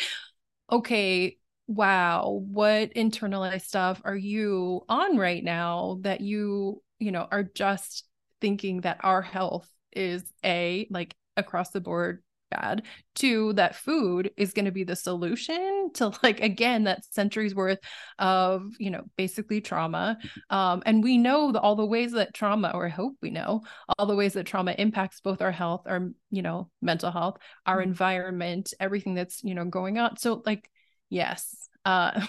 [0.71, 1.38] okay,
[1.69, 8.05] wow, what internalized stuff are you on right now that you, you know, are just
[8.41, 12.81] thinking that our health is a like across the board bad
[13.13, 17.77] to that food is going to be the solution to like again that centuries worth
[18.17, 20.17] of you know basically trauma
[20.49, 23.61] um, and we know the, all the ways that trauma or i hope we know
[23.99, 27.77] all the ways that trauma impacts both our health our you know mental health our
[27.77, 27.89] mm-hmm.
[27.89, 30.67] environment everything that's you know going on so like
[31.09, 31.69] yes.
[31.85, 32.25] Uh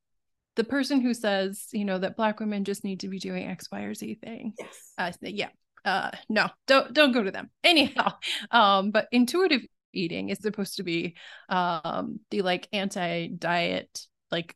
[0.56, 3.68] the person who says you know that black women just need to be doing x
[3.70, 4.54] y or z thing.
[4.58, 4.92] Yes.
[4.98, 5.48] Uh, yeah
[5.84, 7.50] uh no don't don't go to them.
[7.64, 8.12] Anyhow
[8.50, 9.62] um but intuitive
[9.92, 11.16] eating is supposed to be
[11.48, 14.54] um the like anti-diet like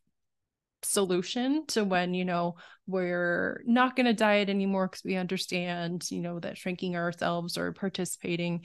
[0.83, 2.55] solution to when you know
[2.85, 7.71] we're not going to diet anymore because we understand you know that shrinking ourselves or
[7.71, 8.61] participating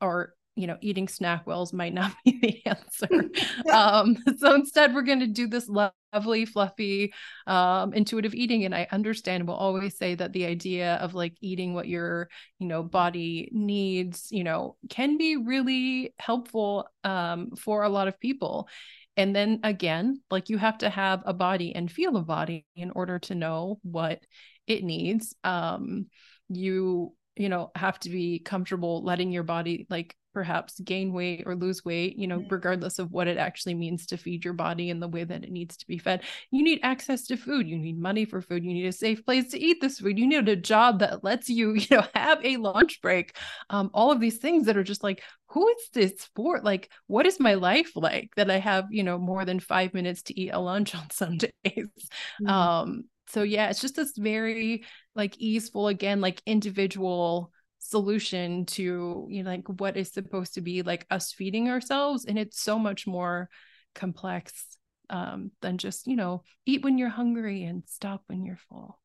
[0.00, 3.30] or you know eating SnackWell's might not be the answer.
[3.72, 7.12] Um so instead we're going to do this lovely fluffy
[7.46, 11.74] um intuitive eating and i understand we'll always say that the idea of like eating
[11.74, 17.88] what your you know body needs you know can be really helpful um for a
[17.88, 18.68] lot of people.
[19.16, 22.90] And then again like you have to have a body and feel a body in
[22.92, 24.20] order to know what
[24.66, 25.34] it needs.
[25.44, 26.06] Um
[26.48, 31.56] you you know have to be comfortable letting your body like perhaps gain weight or
[31.56, 35.00] lose weight, you know, regardless of what it actually means to feed your body in
[35.00, 36.22] the way that it needs to be fed.
[36.52, 37.66] You need access to food.
[37.66, 38.62] You need money for food.
[38.62, 40.16] You need a safe place to eat this food.
[40.16, 43.36] You need a job that lets you, you know, have a lunch break.
[43.68, 46.60] Um, all of these things that are just like, who is this for?
[46.60, 50.22] Like, what is my life like that I have, you know, more than five minutes
[50.24, 51.50] to eat a lunch on some days?
[51.64, 52.46] Mm-hmm.
[52.46, 54.84] Um, so yeah, it's just this very
[55.16, 60.82] like easeful, again, like individual solution to you know like what is supposed to be
[60.82, 63.48] like us feeding ourselves and it's so much more
[63.94, 64.78] complex
[65.10, 68.98] um than just you know eat when you're hungry and stop when you're full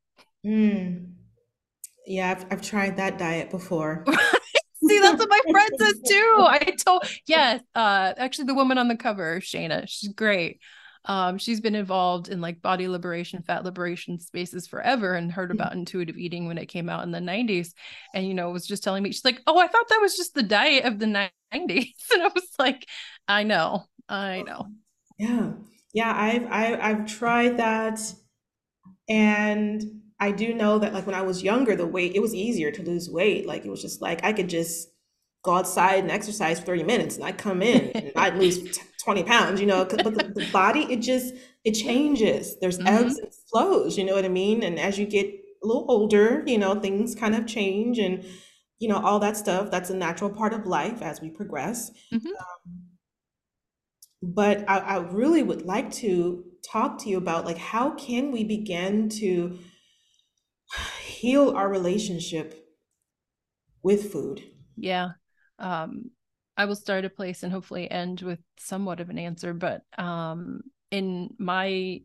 [0.45, 1.05] mm.
[2.05, 4.05] yeah I've, I've tried that diet before
[4.85, 6.35] See, that's what my friend says too.
[6.39, 7.61] I told yes.
[7.73, 10.59] Uh actually the woman on the cover, shana she's great
[11.05, 15.59] um, she's been involved in like body liberation, fat liberation spaces forever and heard mm-hmm.
[15.59, 17.73] about intuitive eating when it came out in the 90s.
[18.13, 20.33] And, you know, was just telling me, she's like, oh, I thought that was just
[20.33, 21.29] the diet of the 90s.
[22.13, 22.87] And I was like,
[23.27, 24.67] I know, I know.
[25.17, 25.51] Yeah.
[25.93, 26.13] Yeah.
[26.15, 27.99] I've, I, I've tried that.
[29.09, 29.83] And
[30.19, 32.81] I do know that like when I was younger, the weight, it was easier to
[32.81, 33.45] lose weight.
[33.45, 34.89] Like it was just like, I could just
[35.43, 39.23] go outside and exercise for 30 minutes and I'd come in and I'd lose 20
[39.23, 42.57] pounds, you know, but the, the, body, it just, it changes.
[42.59, 42.87] There's mm-hmm.
[42.87, 44.63] ebbs and flows, you know what I mean?
[44.63, 48.23] And as you get a little older, you know, things kind of change and,
[48.79, 49.71] you know, all that stuff.
[49.71, 51.91] That's a natural part of life as we progress.
[52.13, 52.27] Mm-hmm.
[52.27, 52.83] Um,
[54.21, 58.43] but I, I really would like to talk to you about like, how can we
[58.43, 59.59] begin to
[61.01, 62.67] heal our relationship
[63.83, 64.43] with food?
[64.77, 65.09] Yeah.
[65.59, 66.11] Um,
[66.55, 69.53] I will start a place and hopefully end with somewhat of an answer.
[69.53, 70.61] But um,
[70.91, 72.01] in my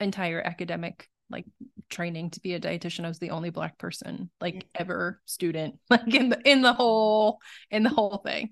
[0.00, 1.46] entire academic like
[1.88, 6.14] training to be a dietitian, I was the only black person like ever student like
[6.14, 7.38] in the in the whole
[7.70, 8.50] in the whole thing.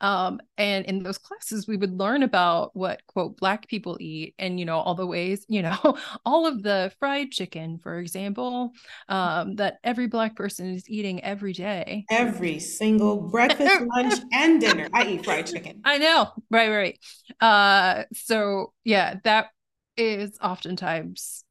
[0.00, 4.58] Um, and in those classes, we would learn about what quote black people eat, and
[4.58, 8.72] you know all the ways, you know, all of the fried chicken, for example,
[9.08, 14.88] um, that every black person is eating every day, every single breakfast, lunch, and dinner.
[14.94, 15.80] I eat fried chicken.
[15.84, 16.98] I know, right, right.
[17.40, 19.48] Uh, so yeah, that
[19.96, 21.44] is oftentimes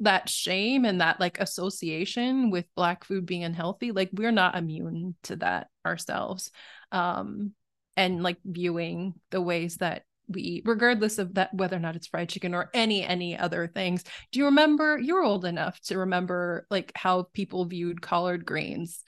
[0.00, 5.14] that shame and that like association with black food being unhealthy like we're not immune
[5.22, 6.50] to that ourselves
[6.92, 7.52] um
[7.96, 12.08] and like viewing the ways that we eat regardless of that whether or not it's
[12.08, 14.04] fried chicken or any any other things.
[14.32, 19.02] Do you remember you're old enough to remember like how people viewed collard greens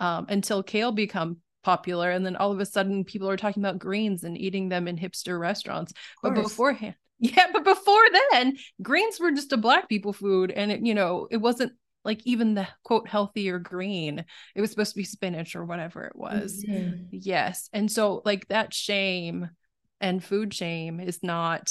[0.00, 3.78] um, until kale become popular and then all of a sudden people are talking about
[3.78, 5.92] greens and eating them in hipster restaurants?
[6.22, 10.84] But beforehand yeah but before then greens were just a black people food and it
[10.84, 11.72] you know it wasn't
[12.04, 16.16] like even the quote healthier green it was supposed to be spinach or whatever it
[16.16, 17.04] was mm-hmm.
[17.10, 19.48] yes and so like that shame
[20.00, 21.70] and food shame is not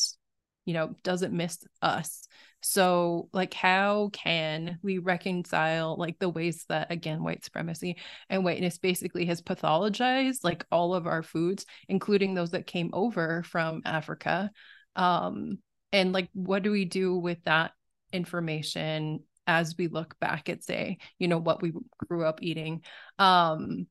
[0.66, 2.28] you know doesn't miss us
[2.64, 7.98] so like how can we reconcile like the ways that again white supremacy
[8.30, 13.42] and whiteness basically has pathologized like all of our foods including those that came over
[13.44, 14.52] from africa
[14.96, 15.58] um
[15.92, 17.72] and like what do we do with that
[18.14, 21.74] information as we look back at say you know what we
[22.08, 22.82] grew up eating
[23.20, 23.86] um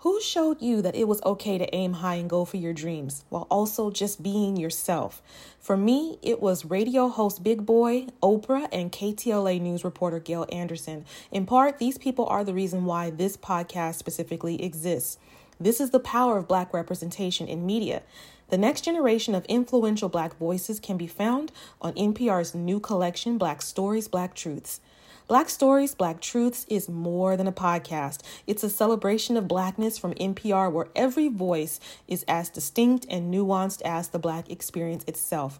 [0.00, 3.24] who showed you that it was okay to aim high and go for your dreams
[3.28, 5.20] while also just being yourself?
[5.58, 11.06] For me, it was radio host Big Boy, Oprah, and KTLA news reporter Gail Anderson.
[11.32, 15.18] In part, these people are the reason why this podcast specifically exists.
[15.58, 18.02] This is the power of Black representation in media.
[18.48, 23.60] The next generation of influential Black voices can be found on NPR's new collection, Black
[23.60, 24.80] Stories, Black Truths.
[25.26, 28.20] Black Stories, Black Truths is more than a podcast.
[28.46, 33.82] It's a celebration of Blackness from NPR where every voice is as distinct and nuanced
[33.82, 35.58] as the Black experience itself.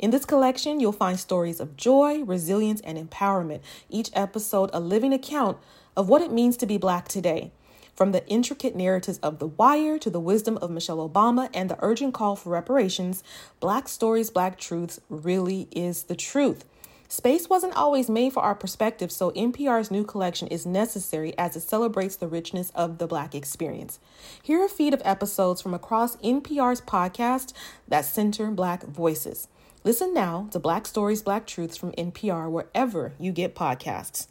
[0.00, 5.12] In this collection, you'll find stories of joy, resilience, and empowerment, each episode a living
[5.12, 5.58] account
[5.96, 7.52] of what it means to be Black today.
[7.94, 11.78] From the intricate narratives of The Wire to the wisdom of Michelle Obama and the
[11.80, 13.22] urgent call for reparations,
[13.60, 16.64] Black Stories, Black Truths really is the truth.
[17.06, 21.60] Space wasn't always made for our perspective, so NPR's new collection is necessary as it
[21.60, 24.00] celebrates the richness of the Black experience.
[24.42, 27.52] Here are a feed of episodes from across NPR's podcast
[27.86, 29.46] that center Black voices.
[29.84, 34.26] Listen now to Black Stories, Black Truths from NPR wherever you get podcasts.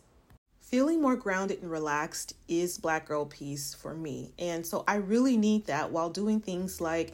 [0.74, 4.34] Feeling more grounded and relaxed is Black Girl Peace for me.
[4.40, 7.14] And so I really need that while doing things like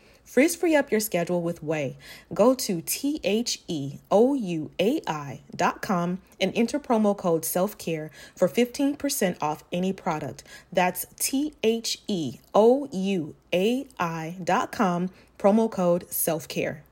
[0.23, 1.95] Frizz free up your schedule with Ouai.
[2.33, 7.45] Go to T H E O U A I dot com and enter promo code
[7.45, 10.43] self care for 15% off any product.
[10.71, 16.83] That's T H E O U A I dot com, promo code self care.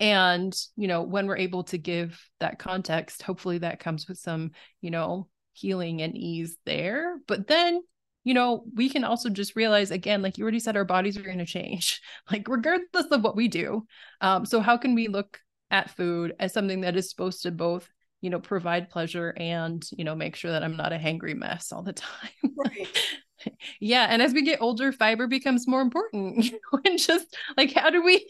[0.00, 4.50] And, you know, when we're able to give that context, hopefully that comes with some,
[4.80, 7.18] you know, healing and ease there.
[7.28, 7.82] But then
[8.24, 11.22] you know, we can also just realize again, like you already said, our bodies are
[11.22, 12.00] going to change,
[12.30, 13.86] like regardless of what we do.
[14.20, 17.88] Um, so how can we look at food as something that is supposed to both,
[18.20, 21.72] you know, provide pleasure and, you know, make sure that I'm not a hangry mess
[21.72, 22.30] all the time.
[22.56, 23.18] Right.
[23.80, 24.06] yeah.
[24.08, 26.44] And as we get older, fiber becomes more important.
[26.44, 28.28] You know, and just like how do we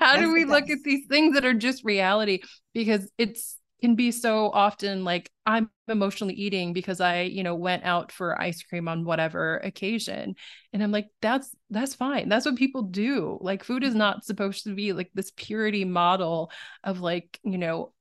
[0.00, 2.40] how do we look at these things that are just reality?
[2.72, 7.84] Because it's can be so often like i'm emotionally eating because i you know went
[7.84, 10.34] out for ice cream on whatever occasion.
[10.72, 12.28] And i'm like that's that's fine.
[12.28, 13.38] That's what people do.
[13.40, 16.50] Like food is not supposed to be like this purity model
[16.84, 17.92] of like you know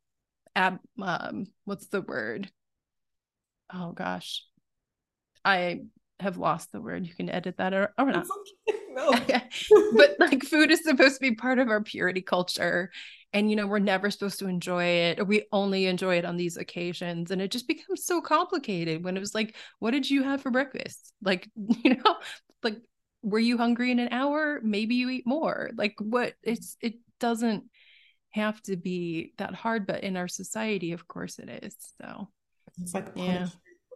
[0.56, 2.50] ab um what's the word?
[3.74, 4.44] Oh gosh.
[5.46, 5.82] I
[6.20, 7.06] have lost the word.
[7.06, 8.28] You can edit that or, or not.
[8.90, 9.12] No.
[9.96, 12.90] but like food is supposed to be part of our purity culture
[13.34, 16.38] and you know we're never supposed to enjoy it or we only enjoy it on
[16.38, 20.24] these occasions and it just becomes so complicated when it was like what did you
[20.24, 21.14] have for breakfast?
[21.22, 22.16] Like you know
[22.64, 22.78] like
[23.24, 24.60] were you hungry in an hour?
[24.64, 25.72] Maybe you eat more.
[25.76, 27.66] Like what it's it doesn't
[28.32, 32.28] have to be that hard but in our society of course it is so
[32.80, 33.48] it's like yeah.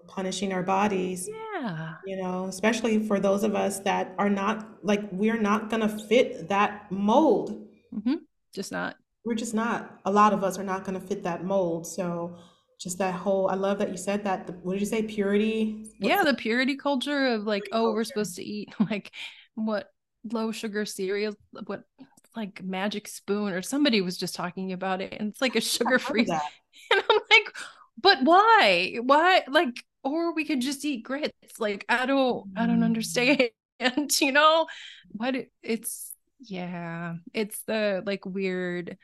[0.07, 1.93] punishing our bodies yeah.
[2.07, 6.49] you know especially for those of us that are not like we're not gonna fit
[6.49, 7.67] that mold.
[7.93, 8.15] Mm-hmm.
[8.53, 11.43] just not we're just not a lot of us are not going to fit that
[11.43, 11.87] mold.
[11.87, 12.37] So
[12.79, 15.83] just that whole i love that you said that the, what did you say purity?
[15.83, 17.93] What's yeah the purity culture of like oh culture.
[17.93, 19.11] we're supposed to eat like
[19.53, 19.91] what
[20.31, 21.35] low sugar cereal
[21.67, 21.83] what
[22.35, 25.99] like magic spoon or somebody was just talking about it and it's like a sugar
[25.99, 26.39] free and
[26.91, 27.55] i'm like
[28.01, 28.97] but why?
[29.03, 32.85] Why like or we could just eat grits like i don't i don't mm.
[32.85, 33.51] understand
[33.81, 34.67] and you know?
[35.11, 38.97] What it's yeah it's the like weird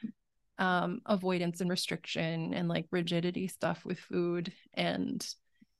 [0.60, 5.28] um avoidance and restriction and like rigidity stuff with food and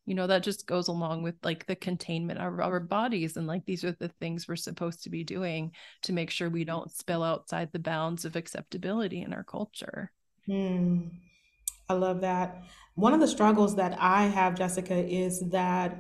[0.08, 3.66] you know that just goes along with like the containment of our bodies and like
[3.66, 7.22] these are the things we're supposed to be doing to make sure we don't spill
[7.22, 10.12] outside the bounds of acceptability in our culture.
[10.48, 11.10] Mm,
[11.90, 12.64] i love that.
[12.96, 15.98] One of the struggles that i have jessica is that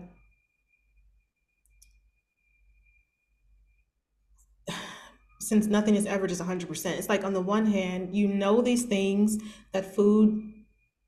[5.48, 8.84] since nothing is ever just 100%, it's like on the one hand, you know these
[8.84, 9.38] things
[9.72, 10.54] that food,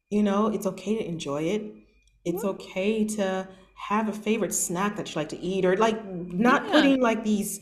[0.10, 1.74] you know, it's okay to enjoy it.
[2.26, 6.66] It's okay to have a favorite snack that you like to eat or like not
[6.66, 6.72] yeah.
[6.72, 7.60] putting like these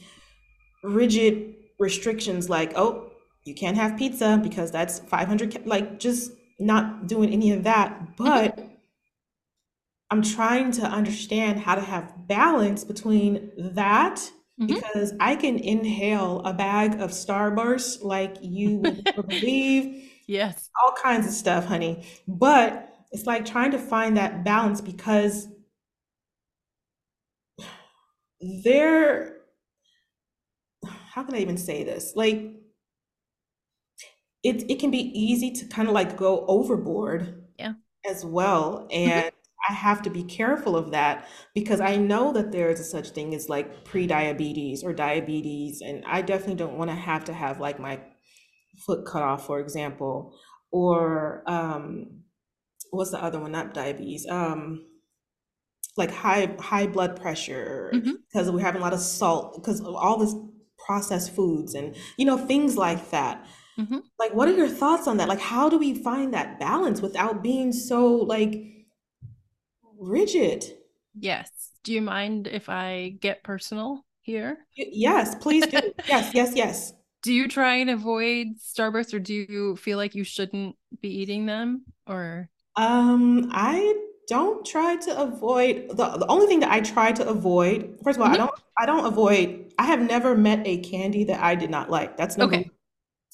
[0.83, 3.11] rigid restrictions like, oh,
[3.43, 8.17] you can't have pizza because that's 500 like just not doing any of that.
[8.17, 8.59] But
[10.09, 14.73] I'm trying to understand how to have balance between that Mm-hmm.
[14.73, 20.11] because I can inhale a bag of Starburst like you would believe.
[20.25, 20.69] Yes.
[20.83, 22.03] All kinds of stuff, honey.
[22.27, 25.47] But it's like trying to find that balance because
[28.63, 29.37] there
[30.83, 32.13] how can I even say this?
[32.15, 32.53] Like
[34.43, 37.73] it it can be easy to kind of like go overboard yeah
[38.09, 38.87] as well.
[38.91, 39.31] And
[39.69, 43.09] I have to be careful of that because I know that there is a such
[43.09, 47.59] thing as like pre-diabetes or diabetes, and I definitely don't want to have to have
[47.59, 47.99] like my
[48.85, 50.37] foot cut off, for example,
[50.71, 52.21] or um,
[52.91, 53.51] what's the other one?
[53.51, 54.25] Not diabetes.
[54.29, 54.85] Um,
[55.97, 58.11] like high high blood pressure mm-hmm.
[58.27, 60.35] because we're having a lot of salt because of all this
[60.85, 63.45] processed foods and you know things like that.
[63.77, 63.99] Mm-hmm.
[64.17, 65.27] Like, what are your thoughts on that?
[65.27, 68.55] Like, how do we find that balance without being so like
[69.99, 70.65] rigid.
[71.19, 71.49] Yes.
[71.83, 74.57] Do you mind if I get personal here?
[74.75, 75.79] Yes, please do.
[76.07, 76.93] yes, yes, yes.
[77.23, 81.45] Do you try and avoid Starburst or do you feel like you shouldn't be eating
[81.45, 83.95] them or um I
[84.27, 88.21] don't try to avoid the, the only thing that I try to avoid first of
[88.21, 88.35] all mm-hmm.
[88.35, 91.89] I don't I don't avoid I have never met a candy that I did not
[91.89, 92.17] like.
[92.17, 92.71] That's number okay.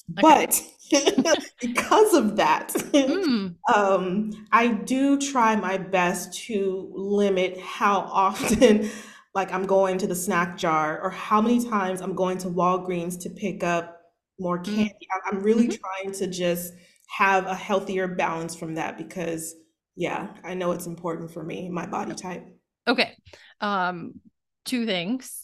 [0.08, 0.62] But
[1.60, 3.54] because of that, mm.
[3.74, 8.90] um, I do try my best to limit how often,
[9.34, 13.20] like, I'm going to the snack jar or how many times I'm going to Walgreens
[13.22, 14.00] to pick up
[14.38, 14.64] more mm.
[14.64, 14.92] candy.
[14.92, 15.20] Mm.
[15.30, 15.80] I'm really mm-hmm.
[15.80, 16.74] trying to just
[17.16, 19.54] have a healthier balance from that because,
[19.96, 22.46] yeah, I know it's important for me, my body type.
[22.86, 23.16] Okay.
[23.60, 24.20] Um,
[24.64, 25.43] two things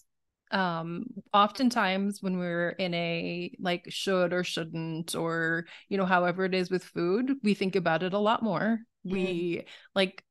[0.52, 6.54] um oftentimes when we're in a like should or shouldn't or you know however it
[6.54, 8.80] is with food we think about it a lot more.
[9.06, 9.14] Mm-hmm.
[9.14, 10.22] we like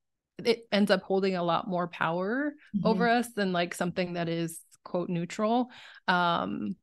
[0.44, 2.88] it ends up holding a lot more power mm-hmm.
[2.88, 5.70] over us than like something that is quote neutral.
[6.08, 6.76] Um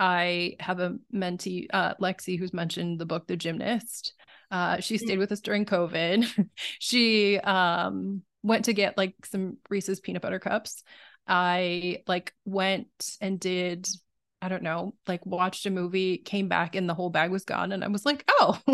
[0.00, 4.14] i have a mentee uh lexi who's mentioned the book the gymnast.
[4.50, 6.26] Uh she stayed with us during covid.
[6.78, 10.82] She um went to get like some reese's peanut butter cups
[11.28, 12.88] I like went
[13.20, 13.88] and did
[14.40, 17.72] I don't know, like watched a movie, came back and the whole bag was gone.
[17.72, 18.56] And I was like, oh,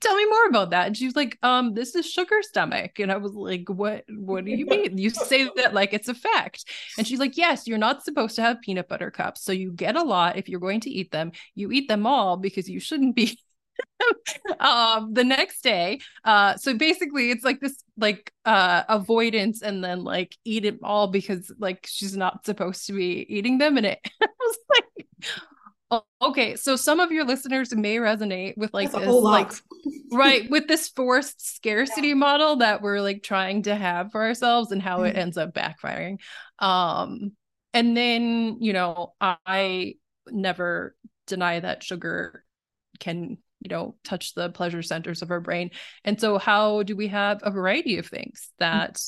[0.00, 0.86] tell me more about that.
[0.86, 2.98] And she was like, um, this is sugar stomach.
[2.98, 4.96] And I was like, what, what do you mean?
[4.96, 6.64] You say that like it's a fact.
[6.96, 9.44] And she's like, yes, you're not supposed to have peanut butter cups.
[9.44, 11.32] So you get a lot if you're going to eat them.
[11.54, 13.38] You eat them all because you shouldn't be
[14.60, 20.04] um the next day uh so basically it's like this like uh avoidance and then
[20.04, 23.98] like eat it all because like she's not supposed to be eating them and it
[24.40, 25.28] was like
[25.90, 29.52] oh, okay so some of your listeners may resonate with like That's this like
[30.10, 32.14] right with this forced scarcity yeah.
[32.14, 35.06] model that we're like trying to have for ourselves and how mm-hmm.
[35.06, 36.18] it ends up backfiring
[36.58, 37.32] um
[37.72, 39.94] and then you know i
[40.28, 40.94] never
[41.26, 42.44] deny that sugar
[43.00, 45.70] can you know touch the pleasure centers of our brain.
[46.04, 49.00] And so how do we have a variety of things that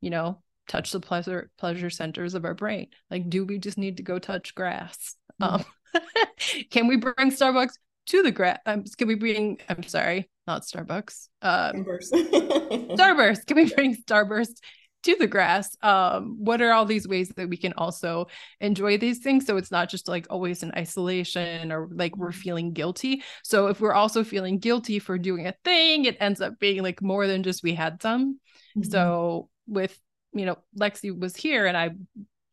[0.00, 2.88] you know touch the pleasure pleasure centers of our brain?
[3.10, 5.16] Like do we just need to go touch grass?
[5.40, 5.54] Mm-hmm.
[5.56, 5.64] um
[6.70, 7.74] can we bring starbucks
[8.06, 13.46] to the grass um, can we bring i'm sorry not starbucks uh starburst.
[13.46, 14.60] Can we bring starburst
[15.04, 18.26] to the grass um what are all these ways that we can also
[18.60, 22.40] enjoy these things so it's not just like always in isolation or like we're mm-hmm.
[22.40, 26.58] feeling guilty so if we're also feeling guilty for doing a thing it ends up
[26.58, 28.38] being like more than just we had some
[28.76, 28.90] mm-hmm.
[28.90, 29.98] so with
[30.32, 31.90] you know lexi was here and i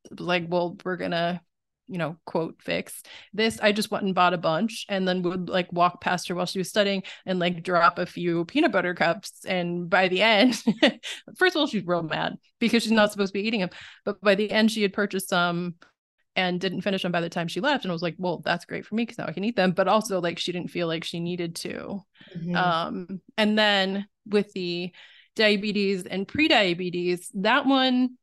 [0.09, 1.41] was like well we're gonna
[1.91, 3.03] you know, quote fix.
[3.33, 6.35] This I just went and bought a bunch and then would like walk past her
[6.35, 9.43] while she was studying and like drop a few peanut butter cups.
[9.45, 10.63] And by the end,
[11.37, 13.71] first of all, she's real mad because she's not supposed to be eating them.
[14.05, 15.75] But by the end, she had purchased some
[16.37, 17.83] and didn't finish them by the time she left.
[17.83, 19.73] And I was like, well, that's great for me because now I can eat them.
[19.73, 22.05] But also like she didn't feel like she needed to.
[22.37, 22.55] Mm-hmm.
[22.55, 24.93] Um, and then with the
[25.35, 28.17] diabetes and pre-diabetes, that one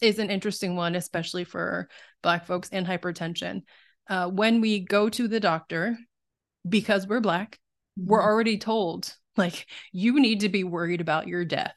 [0.00, 1.88] is an interesting one, especially for
[2.22, 3.62] Black folks and hypertension.
[4.08, 5.98] Uh, when we go to the doctor,
[6.68, 7.58] because we're Black,
[7.98, 8.10] mm-hmm.
[8.10, 11.74] we're already told, like, you need to be worried about your death.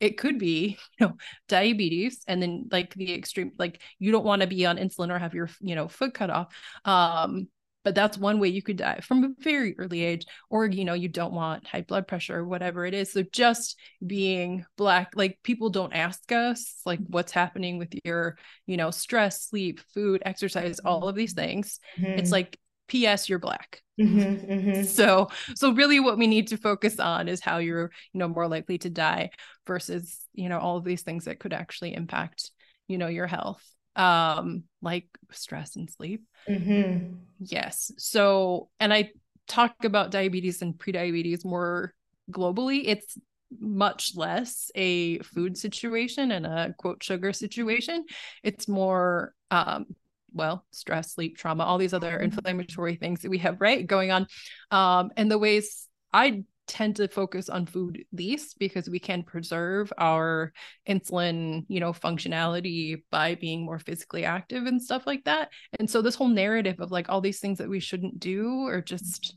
[0.00, 1.14] It could be, you know,
[1.48, 5.18] diabetes, and then like the extreme, like you don't want to be on insulin or
[5.18, 6.54] have your, you know, foot cut off.
[6.84, 7.48] Um,
[7.84, 10.94] but that's one way you could die from a very early age or you know
[10.94, 13.12] you don't want high blood pressure or whatever it is.
[13.12, 18.76] So just being black like people don't ask us like what's happening with your you
[18.76, 21.80] know stress sleep food exercise all of these things.
[21.98, 22.18] Mm-hmm.
[22.18, 22.58] it's like
[22.88, 23.82] ps you're black.
[24.00, 24.82] Mm-hmm, mm-hmm.
[24.84, 28.48] so so really what we need to focus on is how you're you know more
[28.48, 29.30] likely to die
[29.66, 32.50] versus you know all of these things that could actually impact
[32.88, 33.62] you know your health
[34.00, 36.24] um like stress and sleep.
[36.48, 37.16] Mm-hmm.
[37.38, 37.92] yes.
[37.98, 39.10] So and i
[39.46, 41.92] talk about diabetes and prediabetes more
[42.30, 42.82] globally.
[42.86, 43.18] It's
[43.58, 48.06] much less a food situation and a quote sugar situation.
[48.42, 49.86] It's more um
[50.32, 52.24] well stress sleep trauma all these other mm-hmm.
[52.24, 54.26] inflammatory things that we have right going on.
[54.70, 59.92] Um and the ways i tend to focus on food least because we can preserve
[59.98, 60.52] our
[60.88, 65.50] insulin, you know, functionality by being more physically active and stuff like that.
[65.80, 68.80] And so this whole narrative of like all these things that we shouldn't do or
[68.80, 69.34] just,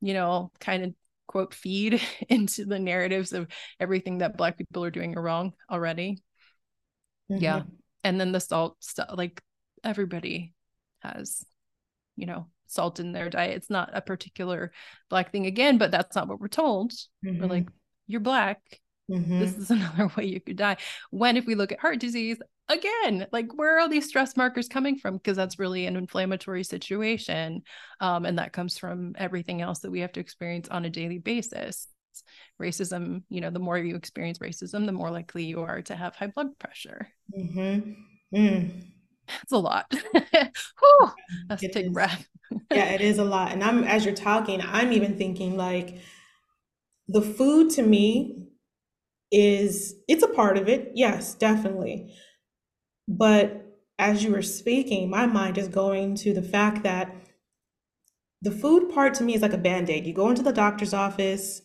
[0.00, 0.94] you know, kind of
[1.28, 3.46] quote feed into the narratives of
[3.78, 6.20] everything that black people are doing are wrong already.
[7.30, 7.44] Mm-hmm.
[7.44, 7.62] Yeah.
[8.02, 9.40] And then the salt stuff like
[9.84, 10.52] everybody
[10.98, 11.44] has,
[12.16, 13.56] you know, salt in their diet.
[13.56, 14.72] It's not a particular
[15.08, 16.92] black thing again, but that's not what we're told.
[17.24, 17.40] Mm-hmm.
[17.40, 17.68] We're like,
[18.06, 18.60] you're black.
[19.10, 19.40] Mm-hmm.
[19.40, 20.76] This is another way you could die.
[21.10, 24.96] When if we look at heart disease, again, like where are these stress markers coming
[24.96, 25.16] from?
[25.16, 27.62] Because that's really an inflammatory situation.
[28.00, 31.18] Um, and that comes from everything else that we have to experience on a daily
[31.18, 31.88] basis.
[32.60, 36.14] Racism, you know, the more you experience racism, the more likely you are to have
[36.14, 37.08] high blood pressure.
[37.36, 37.92] Mm-hmm.
[38.36, 38.84] Mm.
[39.42, 39.86] It's a lot.
[40.12, 41.10] Whew,
[41.48, 42.26] let's take a breath
[42.72, 43.52] yeah, it is a lot.
[43.52, 45.98] And I'm as you're talking, I'm even thinking like
[47.08, 48.48] the food to me
[49.30, 50.92] is it's a part of it.
[50.94, 52.14] Yes, definitely.
[53.06, 53.66] But
[53.98, 57.14] as you were speaking, my mind is going to the fact that
[58.42, 60.06] the food part to me is like a band-aid.
[60.06, 61.60] You go into the doctor's office,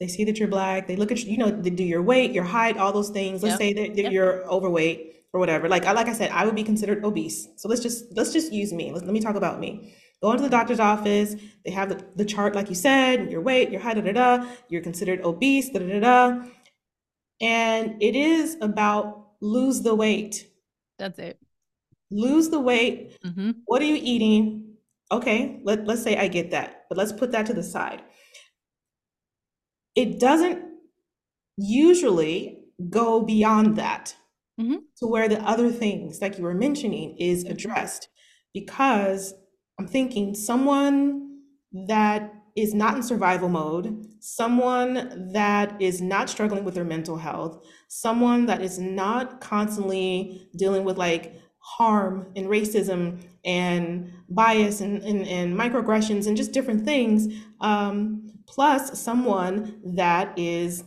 [0.00, 2.32] they see that you're black, they look at you, you know, they do your weight,
[2.32, 3.42] your height, all those things.
[3.42, 3.58] Let's yep.
[3.58, 4.12] say that, that yep.
[4.12, 5.68] you're overweight or whatever.
[5.68, 7.48] Like I like I said, I would be considered obese.
[7.56, 8.92] So let's just let's just use me.
[8.92, 9.94] Let's, let me talk about me.
[10.22, 11.36] Go into the doctor's office.
[11.64, 14.50] They have the, the chart, like you said, your weight, your height, da, da, da.
[14.68, 16.44] You're considered obese, da, da, da, da.
[17.40, 20.48] And it is about lose the weight.
[20.98, 21.38] That's it.
[22.10, 23.16] Lose the weight.
[23.24, 23.50] Mm-hmm.
[23.66, 24.74] What are you eating?
[25.12, 28.02] Okay, let, let's say I get that, but let's put that to the side.
[29.94, 30.62] It doesn't
[31.56, 34.14] usually go beyond that
[34.58, 34.76] mm-hmm.
[34.98, 38.08] to where the other things, like you were mentioning, is addressed
[38.52, 39.34] because
[39.78, 41.40] I'm thinking someone
[41.72, 47.64] that is not in survival mode, someone that is not struggling with their mental health,
[47.88, 55.26] someone that is not constantly dealing with like harm and racism and bias and, and,
[55.28, 60.82] and microaggressions and just different things, um, plus someone that is,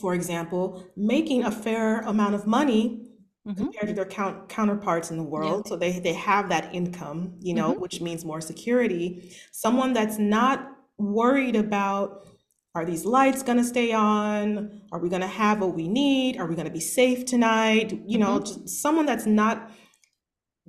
[0.00, 3.06] for example, making a fair amount of money
[3.46, 3.54] mm-hmm.
[3.54, 5.62] compared to their count, counterparts in the world.
[5.64, 5.68] Yeah.
[5.70, 7.80] So they, they have that income, you know, mm-hmm.
[7.80, 9.34] which means more security.
[9.52, 10.68] Someone that's not
[10.98, 12.26] worried about
[12.74, 14.80] are these lights going to stay on?
[14.92, 16.38] Are we going to have what we need?
[16.38, 18.00] Are we going to be safe tonight?
[18.06, 18.66] You know, mm-hmm.
[18.66, 19.70] someone that's not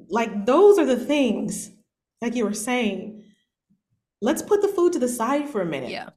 [0.10, 1.72] like those are the things,
[2.22, 3.24] like you were saying.
[4.22, 5.92] Let's put the food to the side for a minute.
[5.92, 6.10] Yeah.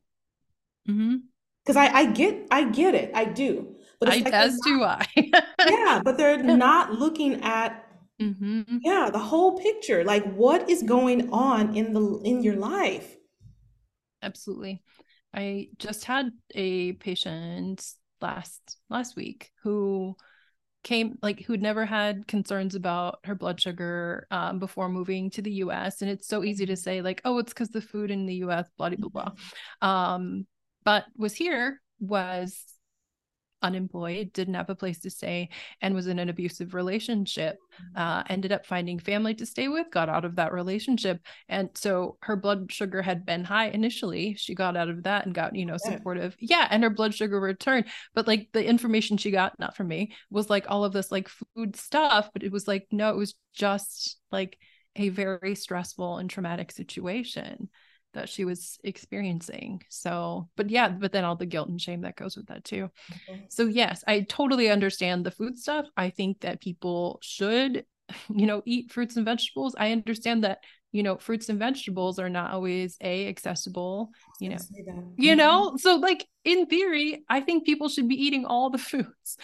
[1.66, 1.72] Mm-hmm.
[1.72, 3.10] Because I, I get I get it.
[3.14, 3.74] I do.
[3.98, 5.06] But I, like as do I.
[5.16, 7.86] yeah, but they're not looking at
[8.20, 8.78] mm-hmm.
[8.82, 10.04] yeah the whole picture.
[10.04, 13.16] Like what is going on in the in your life?
[14.22, 14.82] Absolutely.
[15.34, 17.84] I just had a patient
[18.20, 20.16] last last week who
[20.86, 25.50] came like who'd never had concerns about her blood sugar um, before moving to the
[25.64, 26.00] US.
[26.00, 28.68] And it's so easy to say, like, oh, it's because the food in the US,
[28.78, 29.32] blah, blah, blah.
[29.82, 29.88] Mm-hmm.
[29.88, 30.46] Um,
[30.86, 32.64] but was here, was
[33.60, 35.48] unemployed, didn't have a place to stay,
[35.82, 37.56] and was in an abusive relationship.
[37.56, 38.00] Mm-hmm.
[38.00, 41.20] Uh, ended up finding family to stay with, got out of that relationship.
[41.48, 44.36] And so her blood sugar had been high initially.
[44.36, 46.36] She got out of that and got, you know, supportive.
[46.38, 46.68] Yeah.
[46.70, 47.86] And her blood sugar returned.
[48.14, 51.28] But like the information she got, not from me, was like all of this like
[51.28, 52.30] food stuff.
[52.32, 54.56] But it was like, no, it was just like
[54.94, 57.70] a very stressful and traumatic situation
[58.16, 59.82] that she was experiencing.
[59.88, 62.90] So, but yeah, but then all the guilt and shame that goes with that too.
[63.12, 63.42] Mm-hmm.
[63.48, 65.86] So, yes, I totally understand the food stuff.
[65.96, 67.84] I think that people should,
[68.34, 69.74] you know, eat fruits and vegetables.
[69.78, 70.58] I understand that,
[70.92, 74.10] you know, fruits and vegetables are not always a accessible,
[74.40, 74.58] you know,
[75.16, 75.38] you mm-hmm.
[75.38, 79.36] know, so like in theory, I think people should be eating all the foods.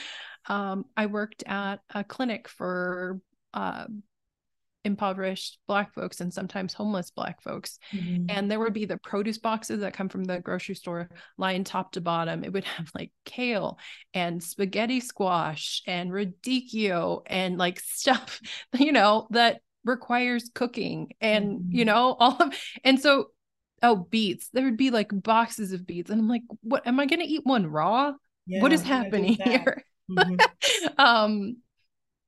[0.46, 3.20] Um, I worked at a clinic for
[3.54, 3.84] uh,
[4.84, 7.78] impoverished black folks and sometimes homeless black folks.
[7.92, 8.26] Mm-hmm.
[8.28, 11.92] and there would be the produce boxes that come from the grocery store lined top
[11.92, 12.44] to bottom.
[12.44, 13.78] It would have like kale
[14.14, 18.40] and spaghetti squash and radicchio and like stuff
[18.74, 21.76] you know that requires cooking and mm-hmm.
[21.76, 22.54] you know all of
[22.84, 23.28] and so
[23.82, 24.48] oh beets.
[24.52, 26.10] There would be like boxes of beets.
[26.10, 26.86] And i'm like what?
[26.86, 28.12] Am i going to eat one raw?
[28.46, 29.84] Yeah, what is happening here?
[30.10, 30.86] Mm-hmm.
[30.98, 31.56] um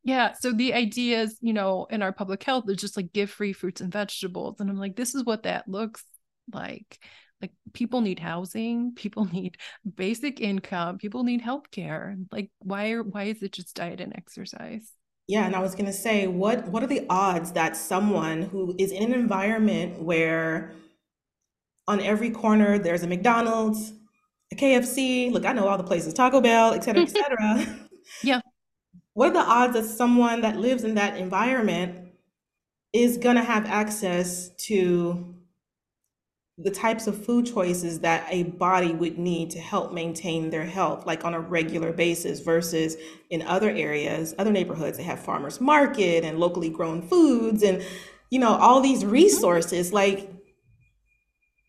[0.04, 0.34] yeah.
[0.38, 3.54] So the idea is, you know, in our public health is just like give free
[3.54, 4.60] fruits and vegetables.
[4.60, 6.04] And I'm like, this is what that looks
[6.52, 6.98] like.
[7.40, 9.56] Like people need housing, people need
[9.96, 12.16] basic income, people need health care.
[12.30, 14.92] Like why are why is it just diet and exercise?
[15.26, 18.92] Yeah, and I was gonna say, what what are the odds that someone who is
[18.92, 20.72] in an environment where
[21.88, 23.94] on every corner there's a McDonald's,
[24.52, 27.66] a KFC, look, I know all the places, Taco Bell, et cetera, et cetera.
[28.22, 28.40] yeah
[29.14, 32.08] what are the odds that someone that lives in that environment
[32.92, 35.34] is going to have access to
[36.56, 41.04] the types of food choices that a body would need to help maintain their health
[41.04, 42.96] like on a regular basis versus
[43.30, 47.84] in other areas other neighborhoods they have farmers market and locally grown foods and
[48.30, 49.10] you know all these mm-hmm.
[49.10, 50.30] resources like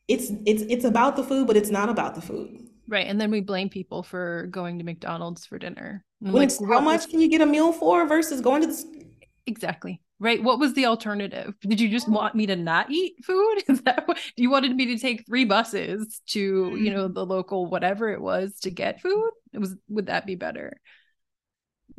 [0.08, 3.08] it's it's it's about the food but it's not about the food Right.
[3.08, 6.06] And then we blame people for going to McDonald's for dinner.
[6.34, 9.06] Like, how much can you get a meal for versus going to the
[9.48, 10.02] Exactly.
[10.20, 10.42] Right.
[10.42, 11.54] What was the alternative?
[11.62, 13.64] Did you just want me to not eat food?
[13.68, 17.66] Is that what you wanted me to take three buses to, you know, the local
[17.66, 19.32] whatever it was to get food?
[19.54, 20.80] It was would that be better?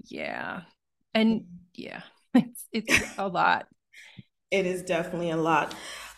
[0.05, 0.63] Yeah.
[1.15, 2.03] And yeah,
[2.35, 3.67] it's it's a lot.
[4.51, 5.75] It is definitely a lot.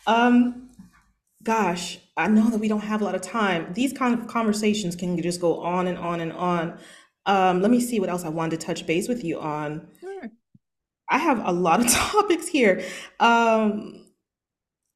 [0.07, 0.71] Um
[1.43, 3.73] gosh, I know that we don't have a lot of time.
[3.73, 6.79] These kind of conversations can just go on and on and on.
[7.29, 9.87] Um, let me see what else I wanted to touch base with you on.
[10.01, 10.31] Sure.
[11.09, 12.83] I have a lot of topics here.
[13.21, 14.07] Um,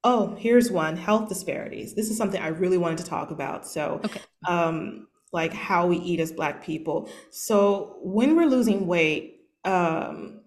[0.02, 1.94] oh, here's one health disparities.
[1.94, 3.66] This is something I really wanted to talk about.
[3.68, 4.20] So, okay.
[4.48, 7.10] um, like how we eat as Black people.
[7.30, 10.40] So, when we're losing weight, um,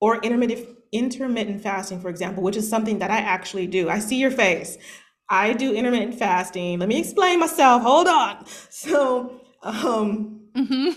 [0.00, 3.88] or intermittent intermittent fasting, for example, which is something that I actually do.
[3.90, 4.78] I see your face.
[5.28, 6.78] I do intermittent fasting.
[6.78, 7.82] Let me explain myself.
[7.82, 8.46] Hold on.
[8.70, 10.90] So, um, mm-hmm.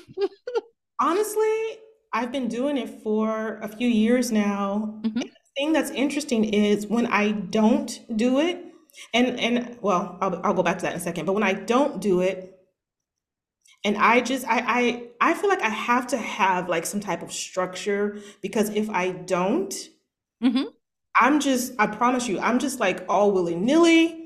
[0.99, 1.79] honestly,
[2.13, 4.99] I've been doing it for a few years now.
[5.03, 5.19] Mm-hmm.
[5.19, 8.65] the thing that's interesting is when I don't do it,
[9.13, 11.25] and and well, I'll, I'll go back to that in a second.
[11.25, 12.59] But when I don't do it,
[13.83, 17.21] and I just I I I feel like I have to have like some type
[17.21, 19.73] of structure because if I don't,
[20.43, 20.63] mm-hmm.
[21.19, 24.20] I'm just I promise you, I'm just like all willy nilly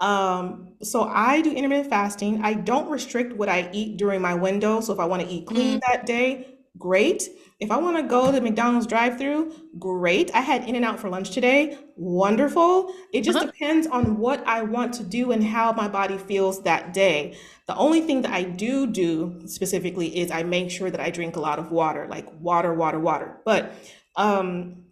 [0.00, 2.42] um, so I do intermittent fasting.
[2.42, 4.80] I don't restrict what I eat during my window.
[4.80, 5.92] So if I want to eat clean mm-hmm.
[5.92, 7.28] that day, great.
[7.60, 10.34] If I want to go to McDonald's drive-through, great.
[10.34, 11.78] I had In-N-Out for lunch today.
[11.96, 12.92] Wonderful.
[13.12, 13.46] It just uh-huh.
[13.46, 17.38] depends on what I want to do and how my body feels that day.
[17.66, 21.36] The only thing that I do do specifically is I make sure that I drink
[21.36, 23.40] a lot of water, like water, water, water.
[23.44, 23.72] But
[24.16, 24.84] um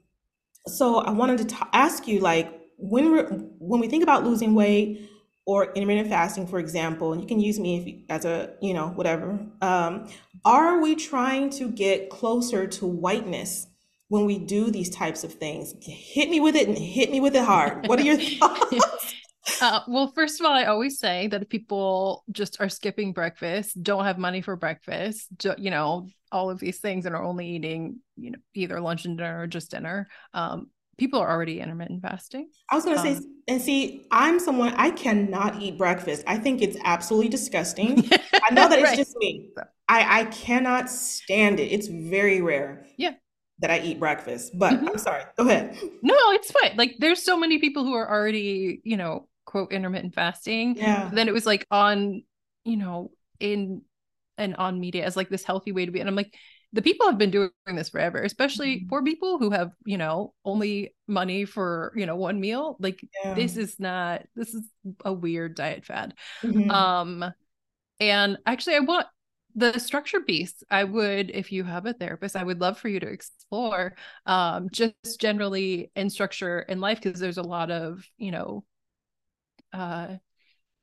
[0.68, 3.26] so I wanted to t- ask you like when we're
[3.58, 5.08] when we think about losing weight
[5.46, 8.74] or intermittent fasting, for example, and you can use me if you, as a you
[8.74, 9.38] know whatever.
[9.60, 10.08] Um,
[10.44, 13.68] are we trying to get closer to whiteness
[14.08, 15.74] when we do these types of things?
[15.80, 17.86] Hit me with it and hit me with it hard.
[17.86, 19.14] What are your thoughts?
[19.60, 23.80] Uh, well, first of all, I always say that if people just are skipping breakfast,
[23.82, 25.28] don't have money for breakfast,
[25.58, 29.18] you know, all of these things, and are only eating, you know, either lunch and
[29.18, 30.68] dinner or just dinner, um,
[31.02, 32.48] people are already intermittent fasting.
[32.70, 36.22] I was going to um, say, and see, I'm someone I cannot eat breakfast.
[36.28, 38.08] I think it's absolutely disgusting.
[38.32, 38.96] I know that it's right.
[38.96, 39.48] just me.
[39.88, 41.72] I I cannot stand it.
[41.72, 42.86] It's very rare.
[42.96, 43.14] Yeah.
[43.58, 44.90] That I eat breakfast, but mm-hmm.
[44.90, 45.24] I'm sorry.
[45.36, 45.76] Go ahead.
[46.02, 46.76] No, it's fine.
[46.76, 50.76] Like, there's so many people who are already, you know, quote intermittent fasting.
[50.76, 51.10] Yeah.
[51.12, 52.22] Then it was like on,
[52.64, 53.82] you know, in
[54.38, 56.32] and on media as like this healthy way to be, and I'm like,
[56.72, 58.88] the people have been doing this forever, especially mm-hmm.
[58.88, 62.76] for people who have, you know, only money for, you know, one meal.
[62.80, 63.34] Like yeah.
[63.34, 64.62] this is not this is
[65.04, 66.14] a weird diet fad.
[66.42, 66.70] Mm-hmm.
[66.70, 67.24] Um
[68.00, 69.06] and actually I want
[69.54, 72.98] the structure piece i would if you have a therapist i would love for you
[72.98, 73.94] to explore
[74.24, 78.64] um, just generally in structure in life because there's a lot of you know
[79.74, 80.08] uh,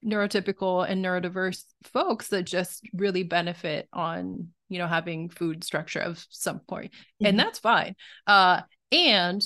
[0.06, 6.26] neurotypical and neurodiverse folks that just really benefit on you know having food structure of
[6.30, 7.26] some point mm-hmm.
[7.28, 7.96] and that's fine.
[8.28, 8.62] Uh
[8.92, 9.42] and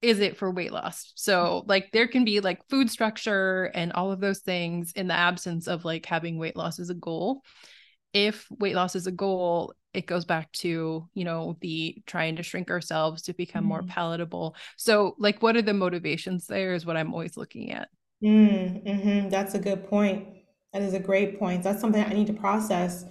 [0.00, 1.12] is it for weight loss?
[1.14, 5.14] So like there can be like food structure and all of those things in the
[5.14, 7.42] absence of like having weight loss as a goal.
[8.12, 12.42] If weight loss is a goal it goes back to you know the trying to
[12.42, 13.68] shrink ourselves to become mm-hmm.
[13.68, 14.56] more palatable.
[14.76, 17.88] So like what are the motivations there is what i'm always looking at.
[18.22, 19.28] Mm, mm-hmm.
[19.28, 20.26] that's a good point.
[20.72, 21.62] That is a great point.
[21.62, 23.04] That's something i need to process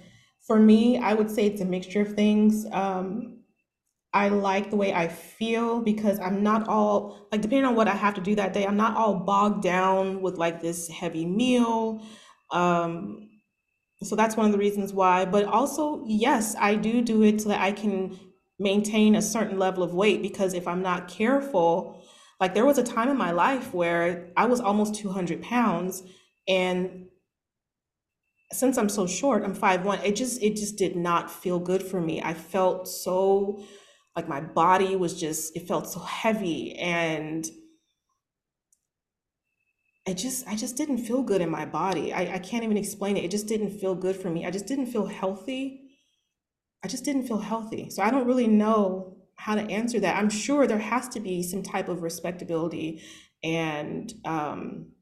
[0.46, 2.66] for me, I would say it's a mixture of things.
[2.72, 3.38] Um,
[4.12, 7.94] I like the way I feel because I'm not all like depending on what I
[7.94, 12.02] have to do that day, I'm not all bogged down with like this heavy meal.
[12.50, 13.30] Um,
[14.02, 15.24] so that's one of the reasons why.
[15.24, 18.18] But also, yes, I do do it so that I can
[18.58, 22.02] maintain a certain level of weight because if I'm not careful,
[22.40, 26.02] like there was a time in my life where I was almost 200 pounds
[26.46, 27.06] and
[28.52, 30.00] since I'm so short, I'm five one.
[30.00, 32.22] It just it just did not feel good for me.
[32.22, 33.64] I felt so
[34.14, 37.46] like my body was just it felt so heavy and
[40.06, 42.12] I just I just didn't feel good in my body.
[42.12, 43.24] I, I can't even explain it.
[43.24, 44.44] It just didn't feel good for me.
[44.46, 45.80] I just didn't feel healthy.
[46.84, 47.90] I just didn't feel healthy.
[47.90, 50.16] So I don't really know how to answer that.
[50.16, 53.02] I'm sure there has to be some type of respectability
[53.42, 54.92] and um,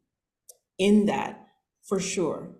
[0.78, 1.46] in that
[1.88, 2.50] for sure.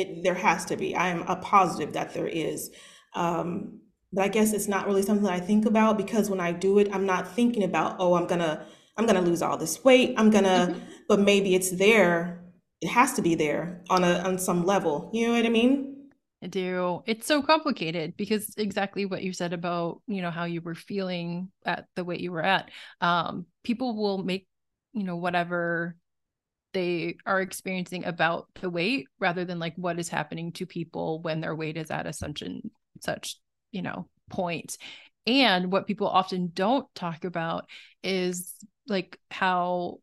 [0.00, 0.94] It, there has to be.
[0.94, 2.70] I am a positive that there is.
[3.14, 3.80] Um,
[4.12, 6.78] but I guess it's not really something that I think about because when I do
[6.78, 10.14] it, I'm not thinking about, oh, I'm gonna, I'm gonna lose all this weight.
[10.16, 10.78] I'm gonna, mm-hmm.
[11.08, 12.42] but maybe it's there.
[12.80, 15.10] It has to be there on a on some level.
[15.12, 15.90] You know what I mean?
[16.42, 17.02] I do.
[17.06, 21.50] It's so complicated because exactly what you said about, you know, how you were feeling
[21.66, 22.70] at the weight you were at.
[23.02, 24.48] Um, people will make,
[24.94, 25.96] you know, whatever
[26.72, 31.40] they are experiencing about the weight rather than like what is happening to people when
[31.40, 33.36] their weight is at a such and such
[33.72, 34.76] you know point.
[35.26, 37.66] And what people often don't talk about
[38.02, 38.54] is
[38.88, 39.98] like how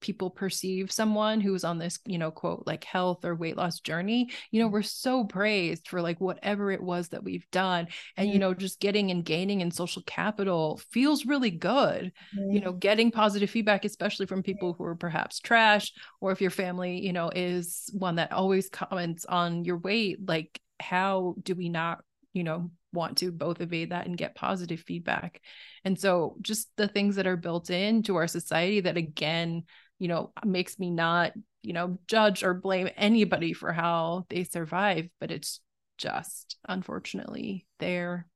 [0.00, 4.30] people perceive someone who's on this you know quote like health or weight loss journey
[4.50, 7.86] you know we're so praised for like whatever it was that we've done
[8.16, 8.34] and mm-hmm.
[8.34, 12.50] you know just getting and gaining in social capital feels really good mm-hmm.
[12.52, 16.50] you know getting positive feedback especially from people who are perhaps trash or if your
[16.50, 21.68] family you know is one that always comments on your weight like how do we
[21.68, 25.40] not you know want to both evade that and get positive feedback.
[25.84, 29.64] And so just the things that are built into our society that again
[30.00, 31.32] you know, makes me not,
[31.62, 35.60] you know, judge or blame anybody for how they survive, but it's
[35.98, 38.26] just unfortunately there.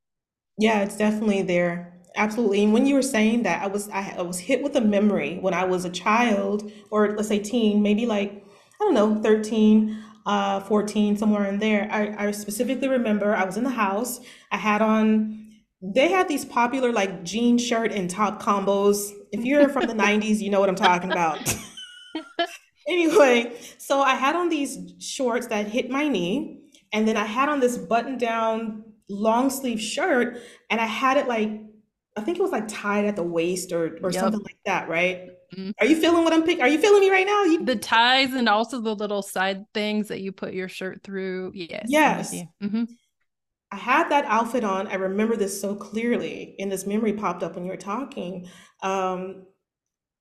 [0.58, 1.94] Yeah, it's definitely there.
[2.16, 2.62] Absolutely.
[2.62, 5.54] And when you were saying that, I was I, was hit with a memory when
[5.54, 8.44] I was a child, or let's say teen, maybe like
[8.80, 9.96] I don't know, 13,
[10.26, 11.88] uh, 14, somewhere in there.
[11.90, 14.20] I, I specifically remember I was in the house.
[14.52, 15.40] I had on
[15.82, 19.10] they had these popular like jean shirt and top combos.
[19.34, 21.38] If you're from the 90s, you know what I'm talking about.
[22.88, 26.60] anyway, so I had on these shorts that hit my knee,
[26.92, 31.26] and then I had on this button down long sleeve shirt, and I had it
[31.26, 31.50] like
[32.16, 34.20] I think it was like tied at the waist or or yep.
[34.20, 35.30] something like that, right?
[35.56, 35.70] Mm-hmm.
[35.80, 36.62] Are you feeling what I'm picking?
[36.62, 37.42] Are you feeling me right now?
[37.42, 41.52] You- the ties and also the little side things that you put your shirt through.
[41.54, 41.86] Yes.
[41.88, 42.34] Yes.
[42.62, 42.84] Mm-hmm.
[43.74, 44.86] I had that outfit on.
[44.86, 48.48] I remember this so clearly, and this memory popped up when you were talking.
[48.84, 49.46] Um,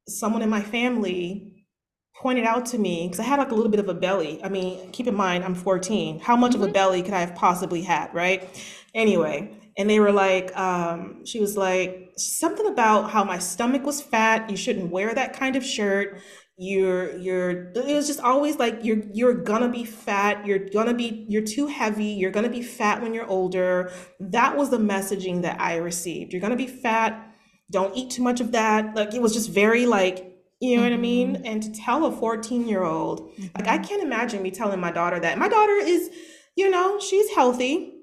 [0.07, 1.67] someone in my family
[2.15, 4.43] pointed out to me because I had like a little bit of a belly.
[4.43, 6.19] I mean, keep in mind, I'm 14.
[6.19, 6.55] How much mm-hmm.
[6.55, 6.73] of a mm-hmm.
[6.73, 8.49] belly could I have possibly had, right?
[8.95, 14.01] Anyway, and they were like, um, she was like, something about how my stomach was
[14.01, 14.49] fat.
[14.49, 16.19] You shouldn't wear that kind of shirt
[16.69, 21.25] you're you're it was just always like you're you're gonna be fat you're gonna be
[21.27, 25.59] you're too heavy you're gonna be fat when you're older that was the messaging that
[25.59, 27.29] i received you're gonna be fat
[27.71, 28.95] don't eat too much of that.
[28.95, 31.37] Like it was just very like, you know what I mean?
[31.37, 31.41] Mhm.
[31.45, 35.19] And to tell a 14 year old, like I can't imagine me telling my daughter
[35.19, 35.37] that.
[35.37, 36.09] My daughter is,
[36.55, 37.93] you know, she's healthy.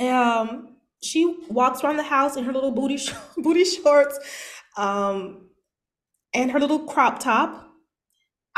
[0.00, 4.18] Um, she walks around the house in her little booty sh- booty shorts,
[4.76, 5.48] um,
[6.34, 7.67] and her little crop top.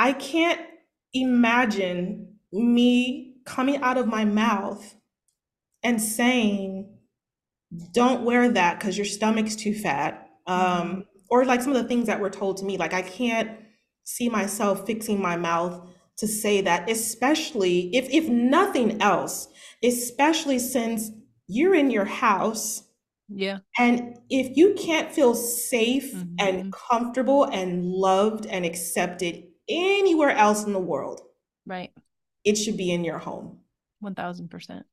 [0.00, 0.62] I can't
[1.14, 4.96] imagine me coming out of my mouth
[5.82, 6.98] and saying,
[7.92, 12.06] "Don't wear that because your stomach's too fat." Um, or like some of the things
[12.06, 12.76] that were told to me.
[12.76, 13.58] Like I can't
[14.04, 15.88] see myself fixing my mouth
[16.18, 19.48] to say that, especially if if nothing else,
[19.84, 21.10] especially since
[21.48, 22.84] you're in your house
[23.28, 23.60] Yeah.
[23.78, 26.72] and if you can't feel safe and Mhm.
[26.72, 31.22] comfortable and loved and accepted anywhere else in the world,
[31.66, 31.92] Right.
[32.44, 33.60] it should be in your home,
[34.00, 34.86] 1000%.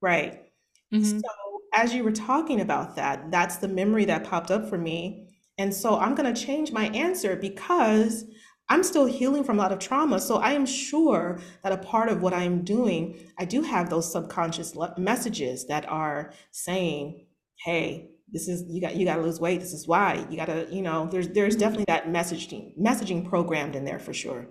[0.00, 0.50] right?
[0.92, 1.20] Mhm.
[1.20, 1.28] So,
[1.74, 5.28] as you were talking about that, that's the memory that popped up for me.
[5.58, 8.24] And so, I'm going to change my answer because
[8.70, 10.20] I'm still healing from a lot of trauma.
[10.20, 14.10] So, I am sure that a part of what I'm doing, I do have those
[14.12, 17.26] subconscious messages that are saying,
[17.64, 19.60] "Hey, this is you got you got to lose weight.
[19.60, 20.26] This is why.
[20.30, 21.60] You got to, you know, there's there's Mhm.
[21.60, 24.48] definitely that messaging messaging programmed in there for sure."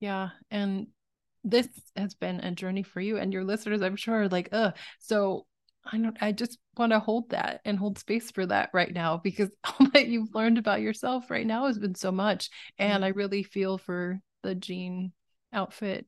[0.00, 0.30] Yeah.
[0.50, 0.88] And
[1.44, 4.72] this has been a journey for you and your listeners, I'm sure, are like, uh,
[5.00, 5.46] so
[5.84, 9.16] I don't I just want to hold that and hold space for that right now
[9.16, 9.50] because
[9.80, 12.50] all that you've learned about yourself right now has been so much.
[12.78, 15.12] And I really feel for the jean
[15.52, 16.06] outfit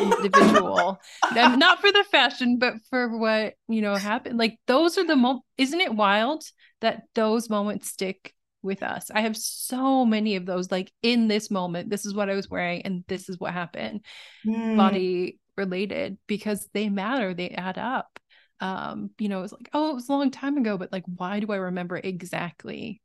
[0.00, 4.38] individual not for the fashion, but for what, you know, happened.
[4.38, 6.44] Like those are the mo isn't it wild
[6.80, 9.10] that those moments stick with us?
[9.14, 12.48] I have so many of those, like in this moment, this is what I was
[12.48, 14.00] wearing and this is what happened,
[14.44, 18.18] Mm, body related, because they matter, they add up.
[18.60, 21.40] Um, you know, it's like, oh, it was a long time ago, but like, why
[21.40, 23.00] do I remember exactly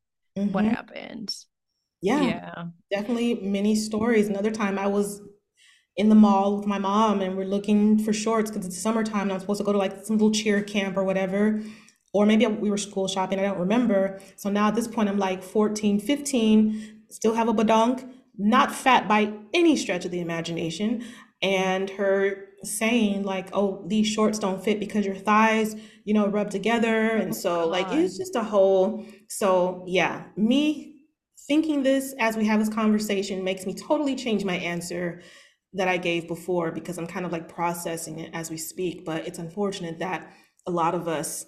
[0.51, 0.73] what mhm.
[0.73, 1.33] happened?
[2.01, 2.65] Yeah, Yeah.
[2.91, 4.27] definitely many stories.
[4.29, 5.21] Another time I was
[5.97, 9.33] in the mall with my mom and we're looking for shorts because it's summertime and
[9.33, 11.61] I'm supposed to go to like some little cheer camp or whatever.
[12.13, 14.19] Or maybe we were school shopping, I don't remember.
[14.35, 19.07] So now at this point, I'm like 14, 15, still have a badonk, not fat
[19.07, 21.03] by any stretch of the imagination.
[21.41, 26.49] And her saying, like, oh, these shorts don't fit because your thighs, you know, rub
[26.49, 27.11] together.
[27.11, 29.05] Oh and Oh so, like, it's just a whole.
[29.27, 31.05] So, yeah, me
[31.47, 35.21] thinking this as we have this conversation makes me totally change my answer
[35.74, 39.05] that I gave before because I'm kind of like processing it as we speak.
[39.05, 40.32] But it's unfortunate that
[40.67, 41.45] a lot of us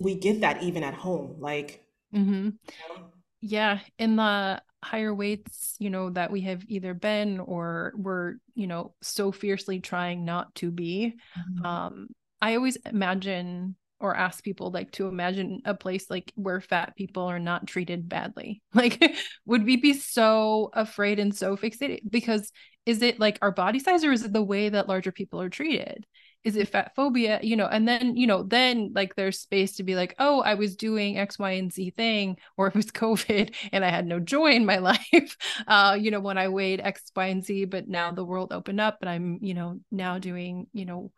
[0.00, 1.36] we get that even at home.
[1.40, 6.94] Like, hmm you know, Yeah, in the higher weights, you know, that we have either
[6.94, 11.16] been or we're, you know, so fiercely trying not to be.
[11.36, 11.64] Mhm.
[11.64, 12.08] Um,
[12.40, 17.22] I always imagine or ask people like to imagine a place like where fat people
[17.22, 18.60] are not treated badly.
[18.74, 19.14] Like,
[19.46, 22.00] would we be so afraid and so fixated?
[22.10, 22.50] Because
[22.84, 25.48] is it like our body size or is it the way that larger people are
[25.48, 26.04] treated?
[26.42, 27.38] Is it fat phobia?
[27.42, 30.54] You know, and then, you know, then like there's space to be like, oh, I
[30.54, 34.18] was doing X, Y, and Z thing, or it was COVID and I had no
[34.18, 35.36] joy in my life.
[35.68, 38.80] Uh, you know, when I weighed X, Y, and Z, but now the world opened
[38.80, 41.12] up and I'm, you know, now doing, you know,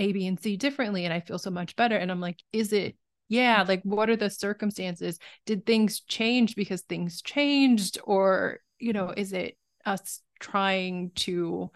[0.00, 1.96] A, B, and C differently and I feel so much better.
[1.96, 2.96] And I'm like, is it,
[3.28, 5.18] yeah, like what are the circumstances?
[5.46, 7.98] Did things change because things changed?
[8.04, 11.70] Or, you know, is it us trying to,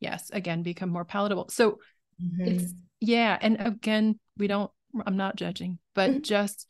[0.00, 1.48] yes, again, become more palatable?
[1.50, 1.78] So
[2.44, 2.76] it's, Mhm.
[3.00, 3.38] yeah.
[3.40, 4.70] And again, we don't,
[5.06, 6.22] I'm not judging, but Mhm.
[6.22, 6.66] just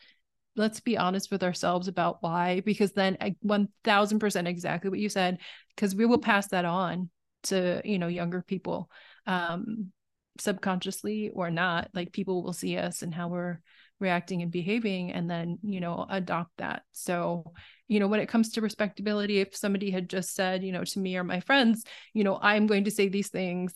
[0.56, 5.38] let's be honest with ourselves about why, because then 1000% exactly what you said,
[5.74, 7.10] because we will pass that on
[7.44, 8.90] to, you know, younger people.
[9.26, 9.92] Um,
[10.40, 13.58] subconsciously or not like people will see us and how we're
[13.98, 16.82] reacting and behaving and then you know adopt that.
[16.92, 17.52] So
[17.88, 20.98] you know when it comes to respectability if somebody had just said you know to
[20.98, 21.84] me or my friends
[22.14, 23.72] you know i'm going to say these things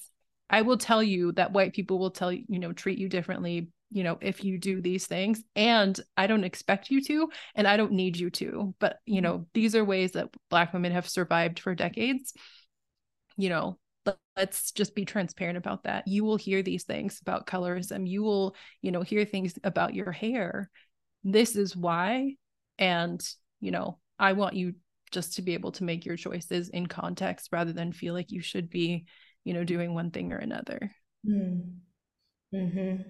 [0.49, 3.69] i will tell you that white people will tell you you know treat you differently
[3.91, 5.43] you know if you do these things.
[5.57, 8.75] And i don't expect you to and i don't need you to.
[8.79, 9.23] But you mm-hmm.
[9.25, 12.33] know these are ways that black women have survived for decades.
[13.37, 13.79] You know
[14.37, 18.55] let's just be transparent about that you will hear these things about colorism you will
[18.83, 20.71] you know hear things about your hair
[21.25, 22.35] this is why
[22.79, 23.27] and
[23.61, 24.75] you know i want you
[25.11, 28.41] just to be able to make your choices in context rather than feel like you
[28.41, 29.05] should be
[29.45, 30.91] you know doing one thing or another
[31.27, 31.81] Mm.
[32.55, 33.05] Mhm.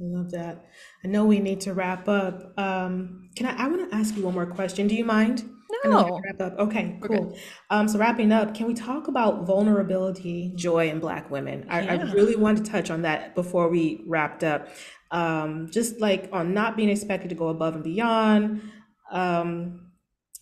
[0.00, 0.66] I love that.
[1.04, 2.58] I know we need to wrap up.
[2.58, 4.88] Um, can I, I want to ask you one more question.
[4.88, 5.48] Do you mind?
[5.84, 6.58] I know we have to no wrap up.
[6.58, 7.38] Okay, we're good cool.
[7.70, 11.66] Um, so wrapping up, can we talk about vulnerability, joy in Black women?
[11.68, 14.68] I, I really wanted to touch on that before we wrapped up.
[15.10, 18.62] Um, just like on not being expected to go above and beyond,
[19.10, 19.92] Um,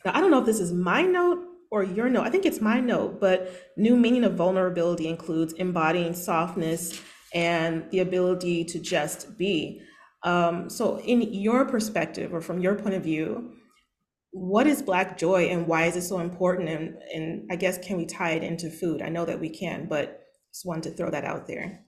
[0.05, 2.26] now, I don't know if this is my note or your note.
[2.26, 7.01] I think it's my note, but new meaning of vulnerability includes embodying softness
[7.35, 9.80] and the ability to just be.
[10.24, 13.53] Um, so, in your perspective or from your point of view,
[14.33, 16.68] what is Black joy and why is it so important?
[16.68, 19.03] And, and I guess, can we tie it into food?
[19.03, 20.22] I know that we can, but
[20.53, 21.85] just wanted to throw that out there.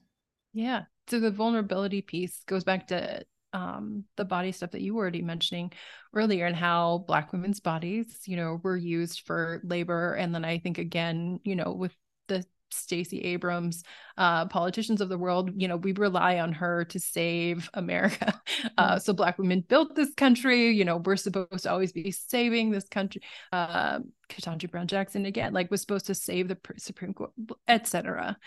[0.53, 0.83] Yeah.
[1.07, 3.23] So the vulnerability piece goes back to
[3.53, 5.71] um, the body stuff that you were already mentioning
[6.13, 10.13] earlier and how Black women's bodies, you know, were used for labor.
[10.13, 11.95] And then I think, again, you know, with
[12.27, 13.83] the Stacey Abrams,
[14.17, 18.39] uh, politicians of the world, you know, we rely on her to save America.
[18.77, 20.71] Uh, so Black women built this country.
[20.71, 23.21] You know, we're supposed to always be saving this country.
[23.51, 27.31] Uh, Ketanji Brown Jackson again, like was supposed to save the Supreme Court,
[27.67, 28.37] etc.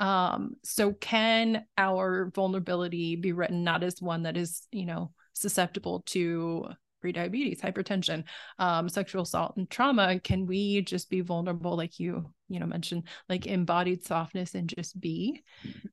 [0.00, 6.02] Um, so can our vulnerability be written not as one that is, you know, susceptible
[6.06, 6.68] to
[7.12, 8.24] prediabetes, hypertension,
[8.58, 13.04] um, sexual assault, and trauma, can we just be vulnerable, like you, you know, mentioned,
[13.28, 15.42] like embodied softness and just be?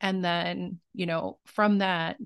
[0.01, 2.17] And then, you know, from that,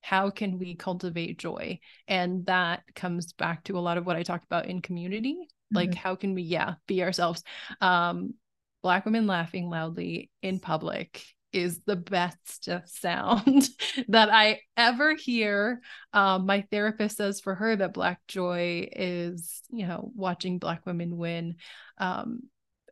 [0.00, 1.80] how can we cultivate joy?
[2.08, 5.34] And that comes back to a lot of what I talked about in community.
[5.34, 5.76] Mm-hmm.
[5.76, 7.42] Like, how can we, yeah, be ourselves?
[7.80, 8.34] Um,
[8.82, 11.24] Black women laughing loudly in public
[11.54, 13.68] is the best sound
[14.08, 15.80] that I ever hear.
[16.12, 21.16] Um, my therapist says for her that Black joy is, you know, watching Black women
[21.16, 21.56] win.
[21.98, 22.40] Um,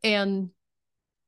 [0.04, 0.50] and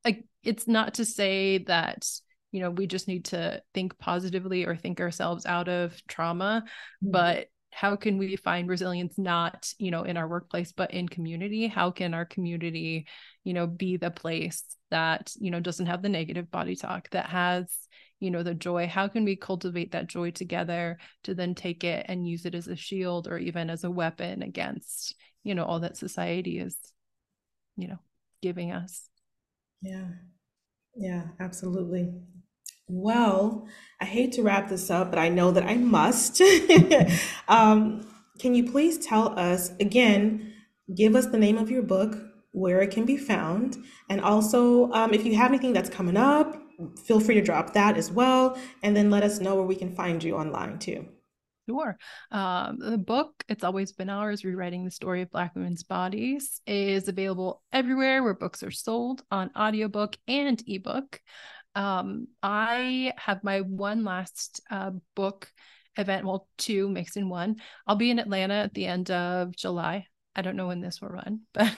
[0.05, 2.09] like, it's not to say that,
[2.53, 7.11] you know, we just need to think positively or think ourselves out of trauma, mm-hmm.
[7.11, 11.66] but how can we find resilience not you know in our workplace but in community?
[11.66, 13.07] How can our community
[13.43, 17.27] you know be the place that you know doesn't have the negative body talk that
[17.27, 17.66] has
[18.20, 18.87] you know the joy?
[18.87, 22.68] How can we cultivate that joy together to then take it and use it as
[22.68, 26.77] a shield or even as a weapon against you know all that society is
[27.77, 27.99] you know
[28.41, 29.09] giving us?
[29.83, 30.09] Yeah.
[30.97, 32.12] Yeah absolutely
[32.87, 33.66] well,
[34.01, 36.41] I hate to wrap this up, but I know that I must.
[37.49, 38.07] um,
[38.39, 40.53] can you please tell us again,
[40.95, 42.16] give us the name of your book,
[42.53, 43.76] where it can be found,
[44.09, 46.61] and also um, if you have anything that's coming up,
[47.05, 49.95] feel free to drop that as well, and then let us know where we can
[49.95, 51.07] find you online too.
[51.68, 51.97] Sure.
[52.30, 57.09] Um, the book, It's Always Been Ours Rewriting the Story of Black Women's Bodies, is
[57.09, 61.20] available everywhere where books are sold on audiobook and ebook
[61.75, 65.51] um, I have my one last uh, book
[65.97, 67.57] event, well, two mixed in one.
[67.87, 70.07] I'll be in Atlanta at the end of July.
[70.37, 71.72] I don't know when this will run, but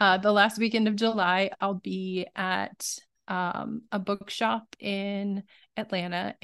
[0.00, 2.86] uh, the last weekend of July, I'll be at
[3.28, 5.42] um, a bookshop in
[5.76, 6.34] Atlanta.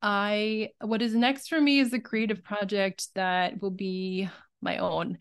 [0.00, 4.28] I what is next for me is a creative project that will be
[4.60, 5.18] my own.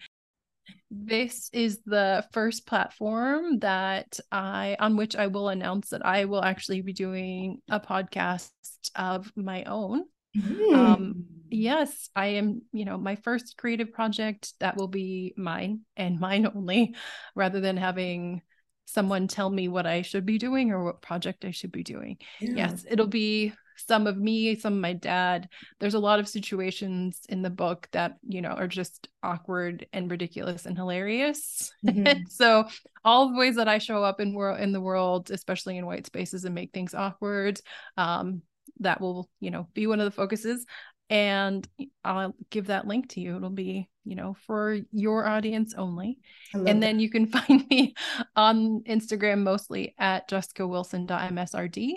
[0.89, 6.43] This is the first platform that I on which I will announce that I will
[6.43, 8.51] actually be doing a podcast
[8.95, 10.03] of my own.
[10.38, 10.75] Mm.
[10.75, 16.19] Um, yes, I am, you know, my first creative project that will be mine and
[16.21, 16.95] mine only,
[17.35, 18.41] rather than having
[18.85, 22.17] someone tell me what I should be doing or what project I should be doing.
[22.39, 22.51] Yeah.
[22.55, 25.49] Yes, it'll be some of me, some of my dad.
[25.80, 30.09] There's a lot of situations in the book that, you know, are just awkward and
[30.09, 31.71] ridiculous and hilarious.
[31.86, 32.23] Mm-hmm.
[32.30, 32.67] so
[33.05, 36.05] all the ways that I show up in world in the world, especially in white
[36.05, 37.59] spaces and make things awkward,
[37.97, 38.41] um,
[38.80, 40.65] that will, you know, be one of the focuses.
[41.09, 41.65] And
[42.03, 43.38] I'll give that link to you.
[43.38, 46.19] It'll be, you know, for your audience only.
[46.53, 46.80] And that.
[46.82, 47.95] then you can find me
[48.36, 51.93] on Instagram mostly at jessicawilson.msrd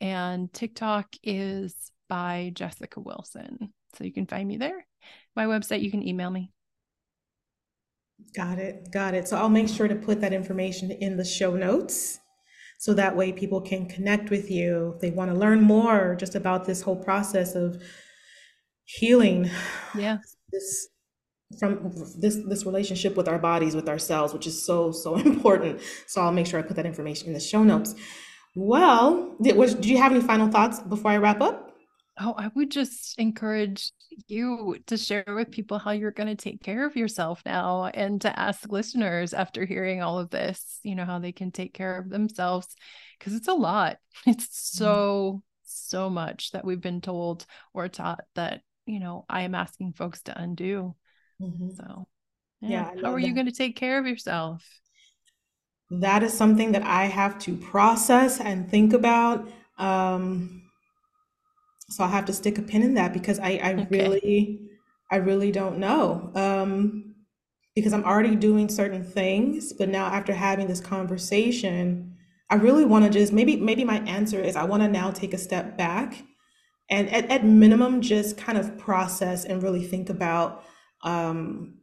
[0.00, 1.74] and TikTok is
[2.08, 3.72] by Jessica Wilson.
[3.96, 4.86] So you can find me there.
[5.36, 6.52] My website, you can email me.
[8.36, 8.90] Got it.
[8.92, 9.28] Got it.
[9.28, 12.18] So I'll make sure to put that information in the show notes
[12.78, 16.34] so that way people can connect with you if they want to learn more just
[16.34, 17.82] about this whole process of
[18.84, 19.50] healing.
[19.96, 20.18] Yeah.
[20.52, 20.88] This
[21.58, 26.20] from this this relationship with our bodies with ourselves which is so so important so
[26.20, 27.94] i'll make sure i put that information in the show notes
[28.54, 31.72] well, did, was, do you have any final thoughts before I wrap up?
[32.18, 33.92] Oh, I would just encourage
[34.26, 38.20] you to share with people how you're going to take care of yourself now and
[38.22, 41.98] to ask listeners after hearing all of this, you know, how they can take care
[41.98, 42.66] of themselves
[43.18, 43.98] because it's a lot.
[44.26, 44.84] It's mm-hmm.
[44.84, 49.94] so, so much that we've been told or taught that, you know, I am asking
[49.94, 50.94] folks to undo.
[51.40, 51.70] Mm-hmm.
[51.76, 52.08] So,
[52.60, 52.68] yeah.
[52.68, 53.26] yeah how are that.
[53.26, 54.66] you going to take care of yourself?
[55.90, 59.48] That is something that I have to process and think about.
[59.78, 60.62] Um,
[61.88, 63.86] so I'll have to stick a pin in that because I, I okay.
[63.90, 64.60] really,
[65.10, 66.30] I really don't know.
[66.34, 67.10] Um,
[67.74, 69.72] because I'm already doing certain things.
[69.72, 72.16] But now, after having this conversation,
[72.50, 75.32] I really want to just maybe maybe my answer is I want to now take
[75.32, 76.22] a step back
[76.90, 80.64] and at, at minimum just kind of process and really think about
[81.02, 81.78] um,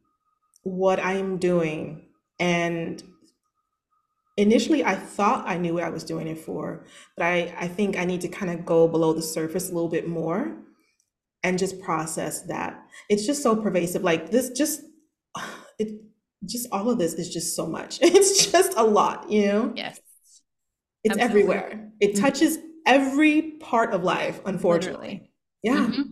[0.63, 2.09] what I'm doing.
[2.39, 3.01] And
[4.37, 6.85] initially, I thought I knew what I was doing it for,
[7.15, 9.89] but I, I think I need to kind of go below the surface a little
[9.89, 10.55] bit more
[11.43, 12.79] and just process that.
[13.09, 14.03] It's just so pervasive.
[14.03, 14.81] Like this, just
[15.79, 16.01] it,
[16.45, 17.99] just all of this is just so much.
[18.01, 19.73] It's just a lot, you know.
[19.75, 19.99] Yes.
[21.03, 21.23] It's Absolutely.
[21.23, 21.91] everywhere.
[21.99, 22.23] It mm-hmm.
[22.23, 25.29] touches every part of life, unfortunately.
[25.63, 25.87] Literally.
[25.87, 25.87] Yeah.
[25.87, 26.11] Mm-hmm.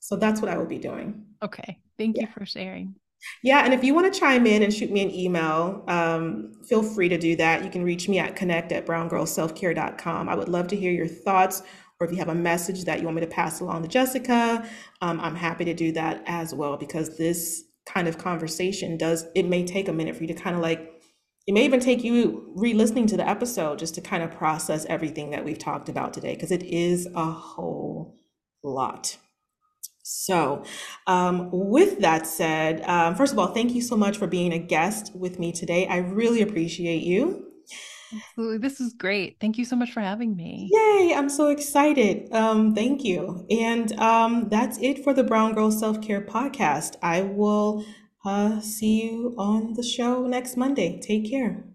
[0.00, 1.24] So that's what I will be doing.
[1.42, 1.78] Okay.
[1.98, 2.22] Thank yeah.
[2.22, 2.96] you for sharing.
[3.42, 6.82] Yeah, and if you want to chime in and shoot me an email, um, feel
[6.82, 7.64] free to do that.
[7.64, 10.28] You can reach me at connect at browngirlselfcare.com.
[10.28, 11.62] I would love to hear your thoughts,
[11.98, 14.66] or if you have a message that you want me to pass along to Jessica,
[15.02, 19.46] um, I'm happy to do that as well because this kind of conversation does, it
[19.46, 20.92] may take a minute for you to kind of like,
[21.46, 24.86] it may even take you re listening to the episode just to kind of process
[24.86, 28.18] everything that we've talked about today because it is a whole
[28.62, 29.16] lot.
[30.12, 30.64] So,
[31.06, 34.58] um, with that said, um, first of all, thank you so much for being a
[34.58, 35.86] guest with me today.
[35.86, 37.46] I really appreciate you.
[38.12, 38.58] Absolutely.
[38.58, 39.36] This is great.
[39.40, 40.68] Thank you so much for having me.
[40.72, 41.14] Yay.
[41.14, 42.32] I'm so excited.
[42.32, 43.46] Um, thank you.
[43.50, 46.96] And um, that's it for the Brown Girl Self Care Podcast.
[47.02, 47.84] I will
[48.24, 51.00] uh, see you on the show next Monday.
[51.00, 51.69] Take care.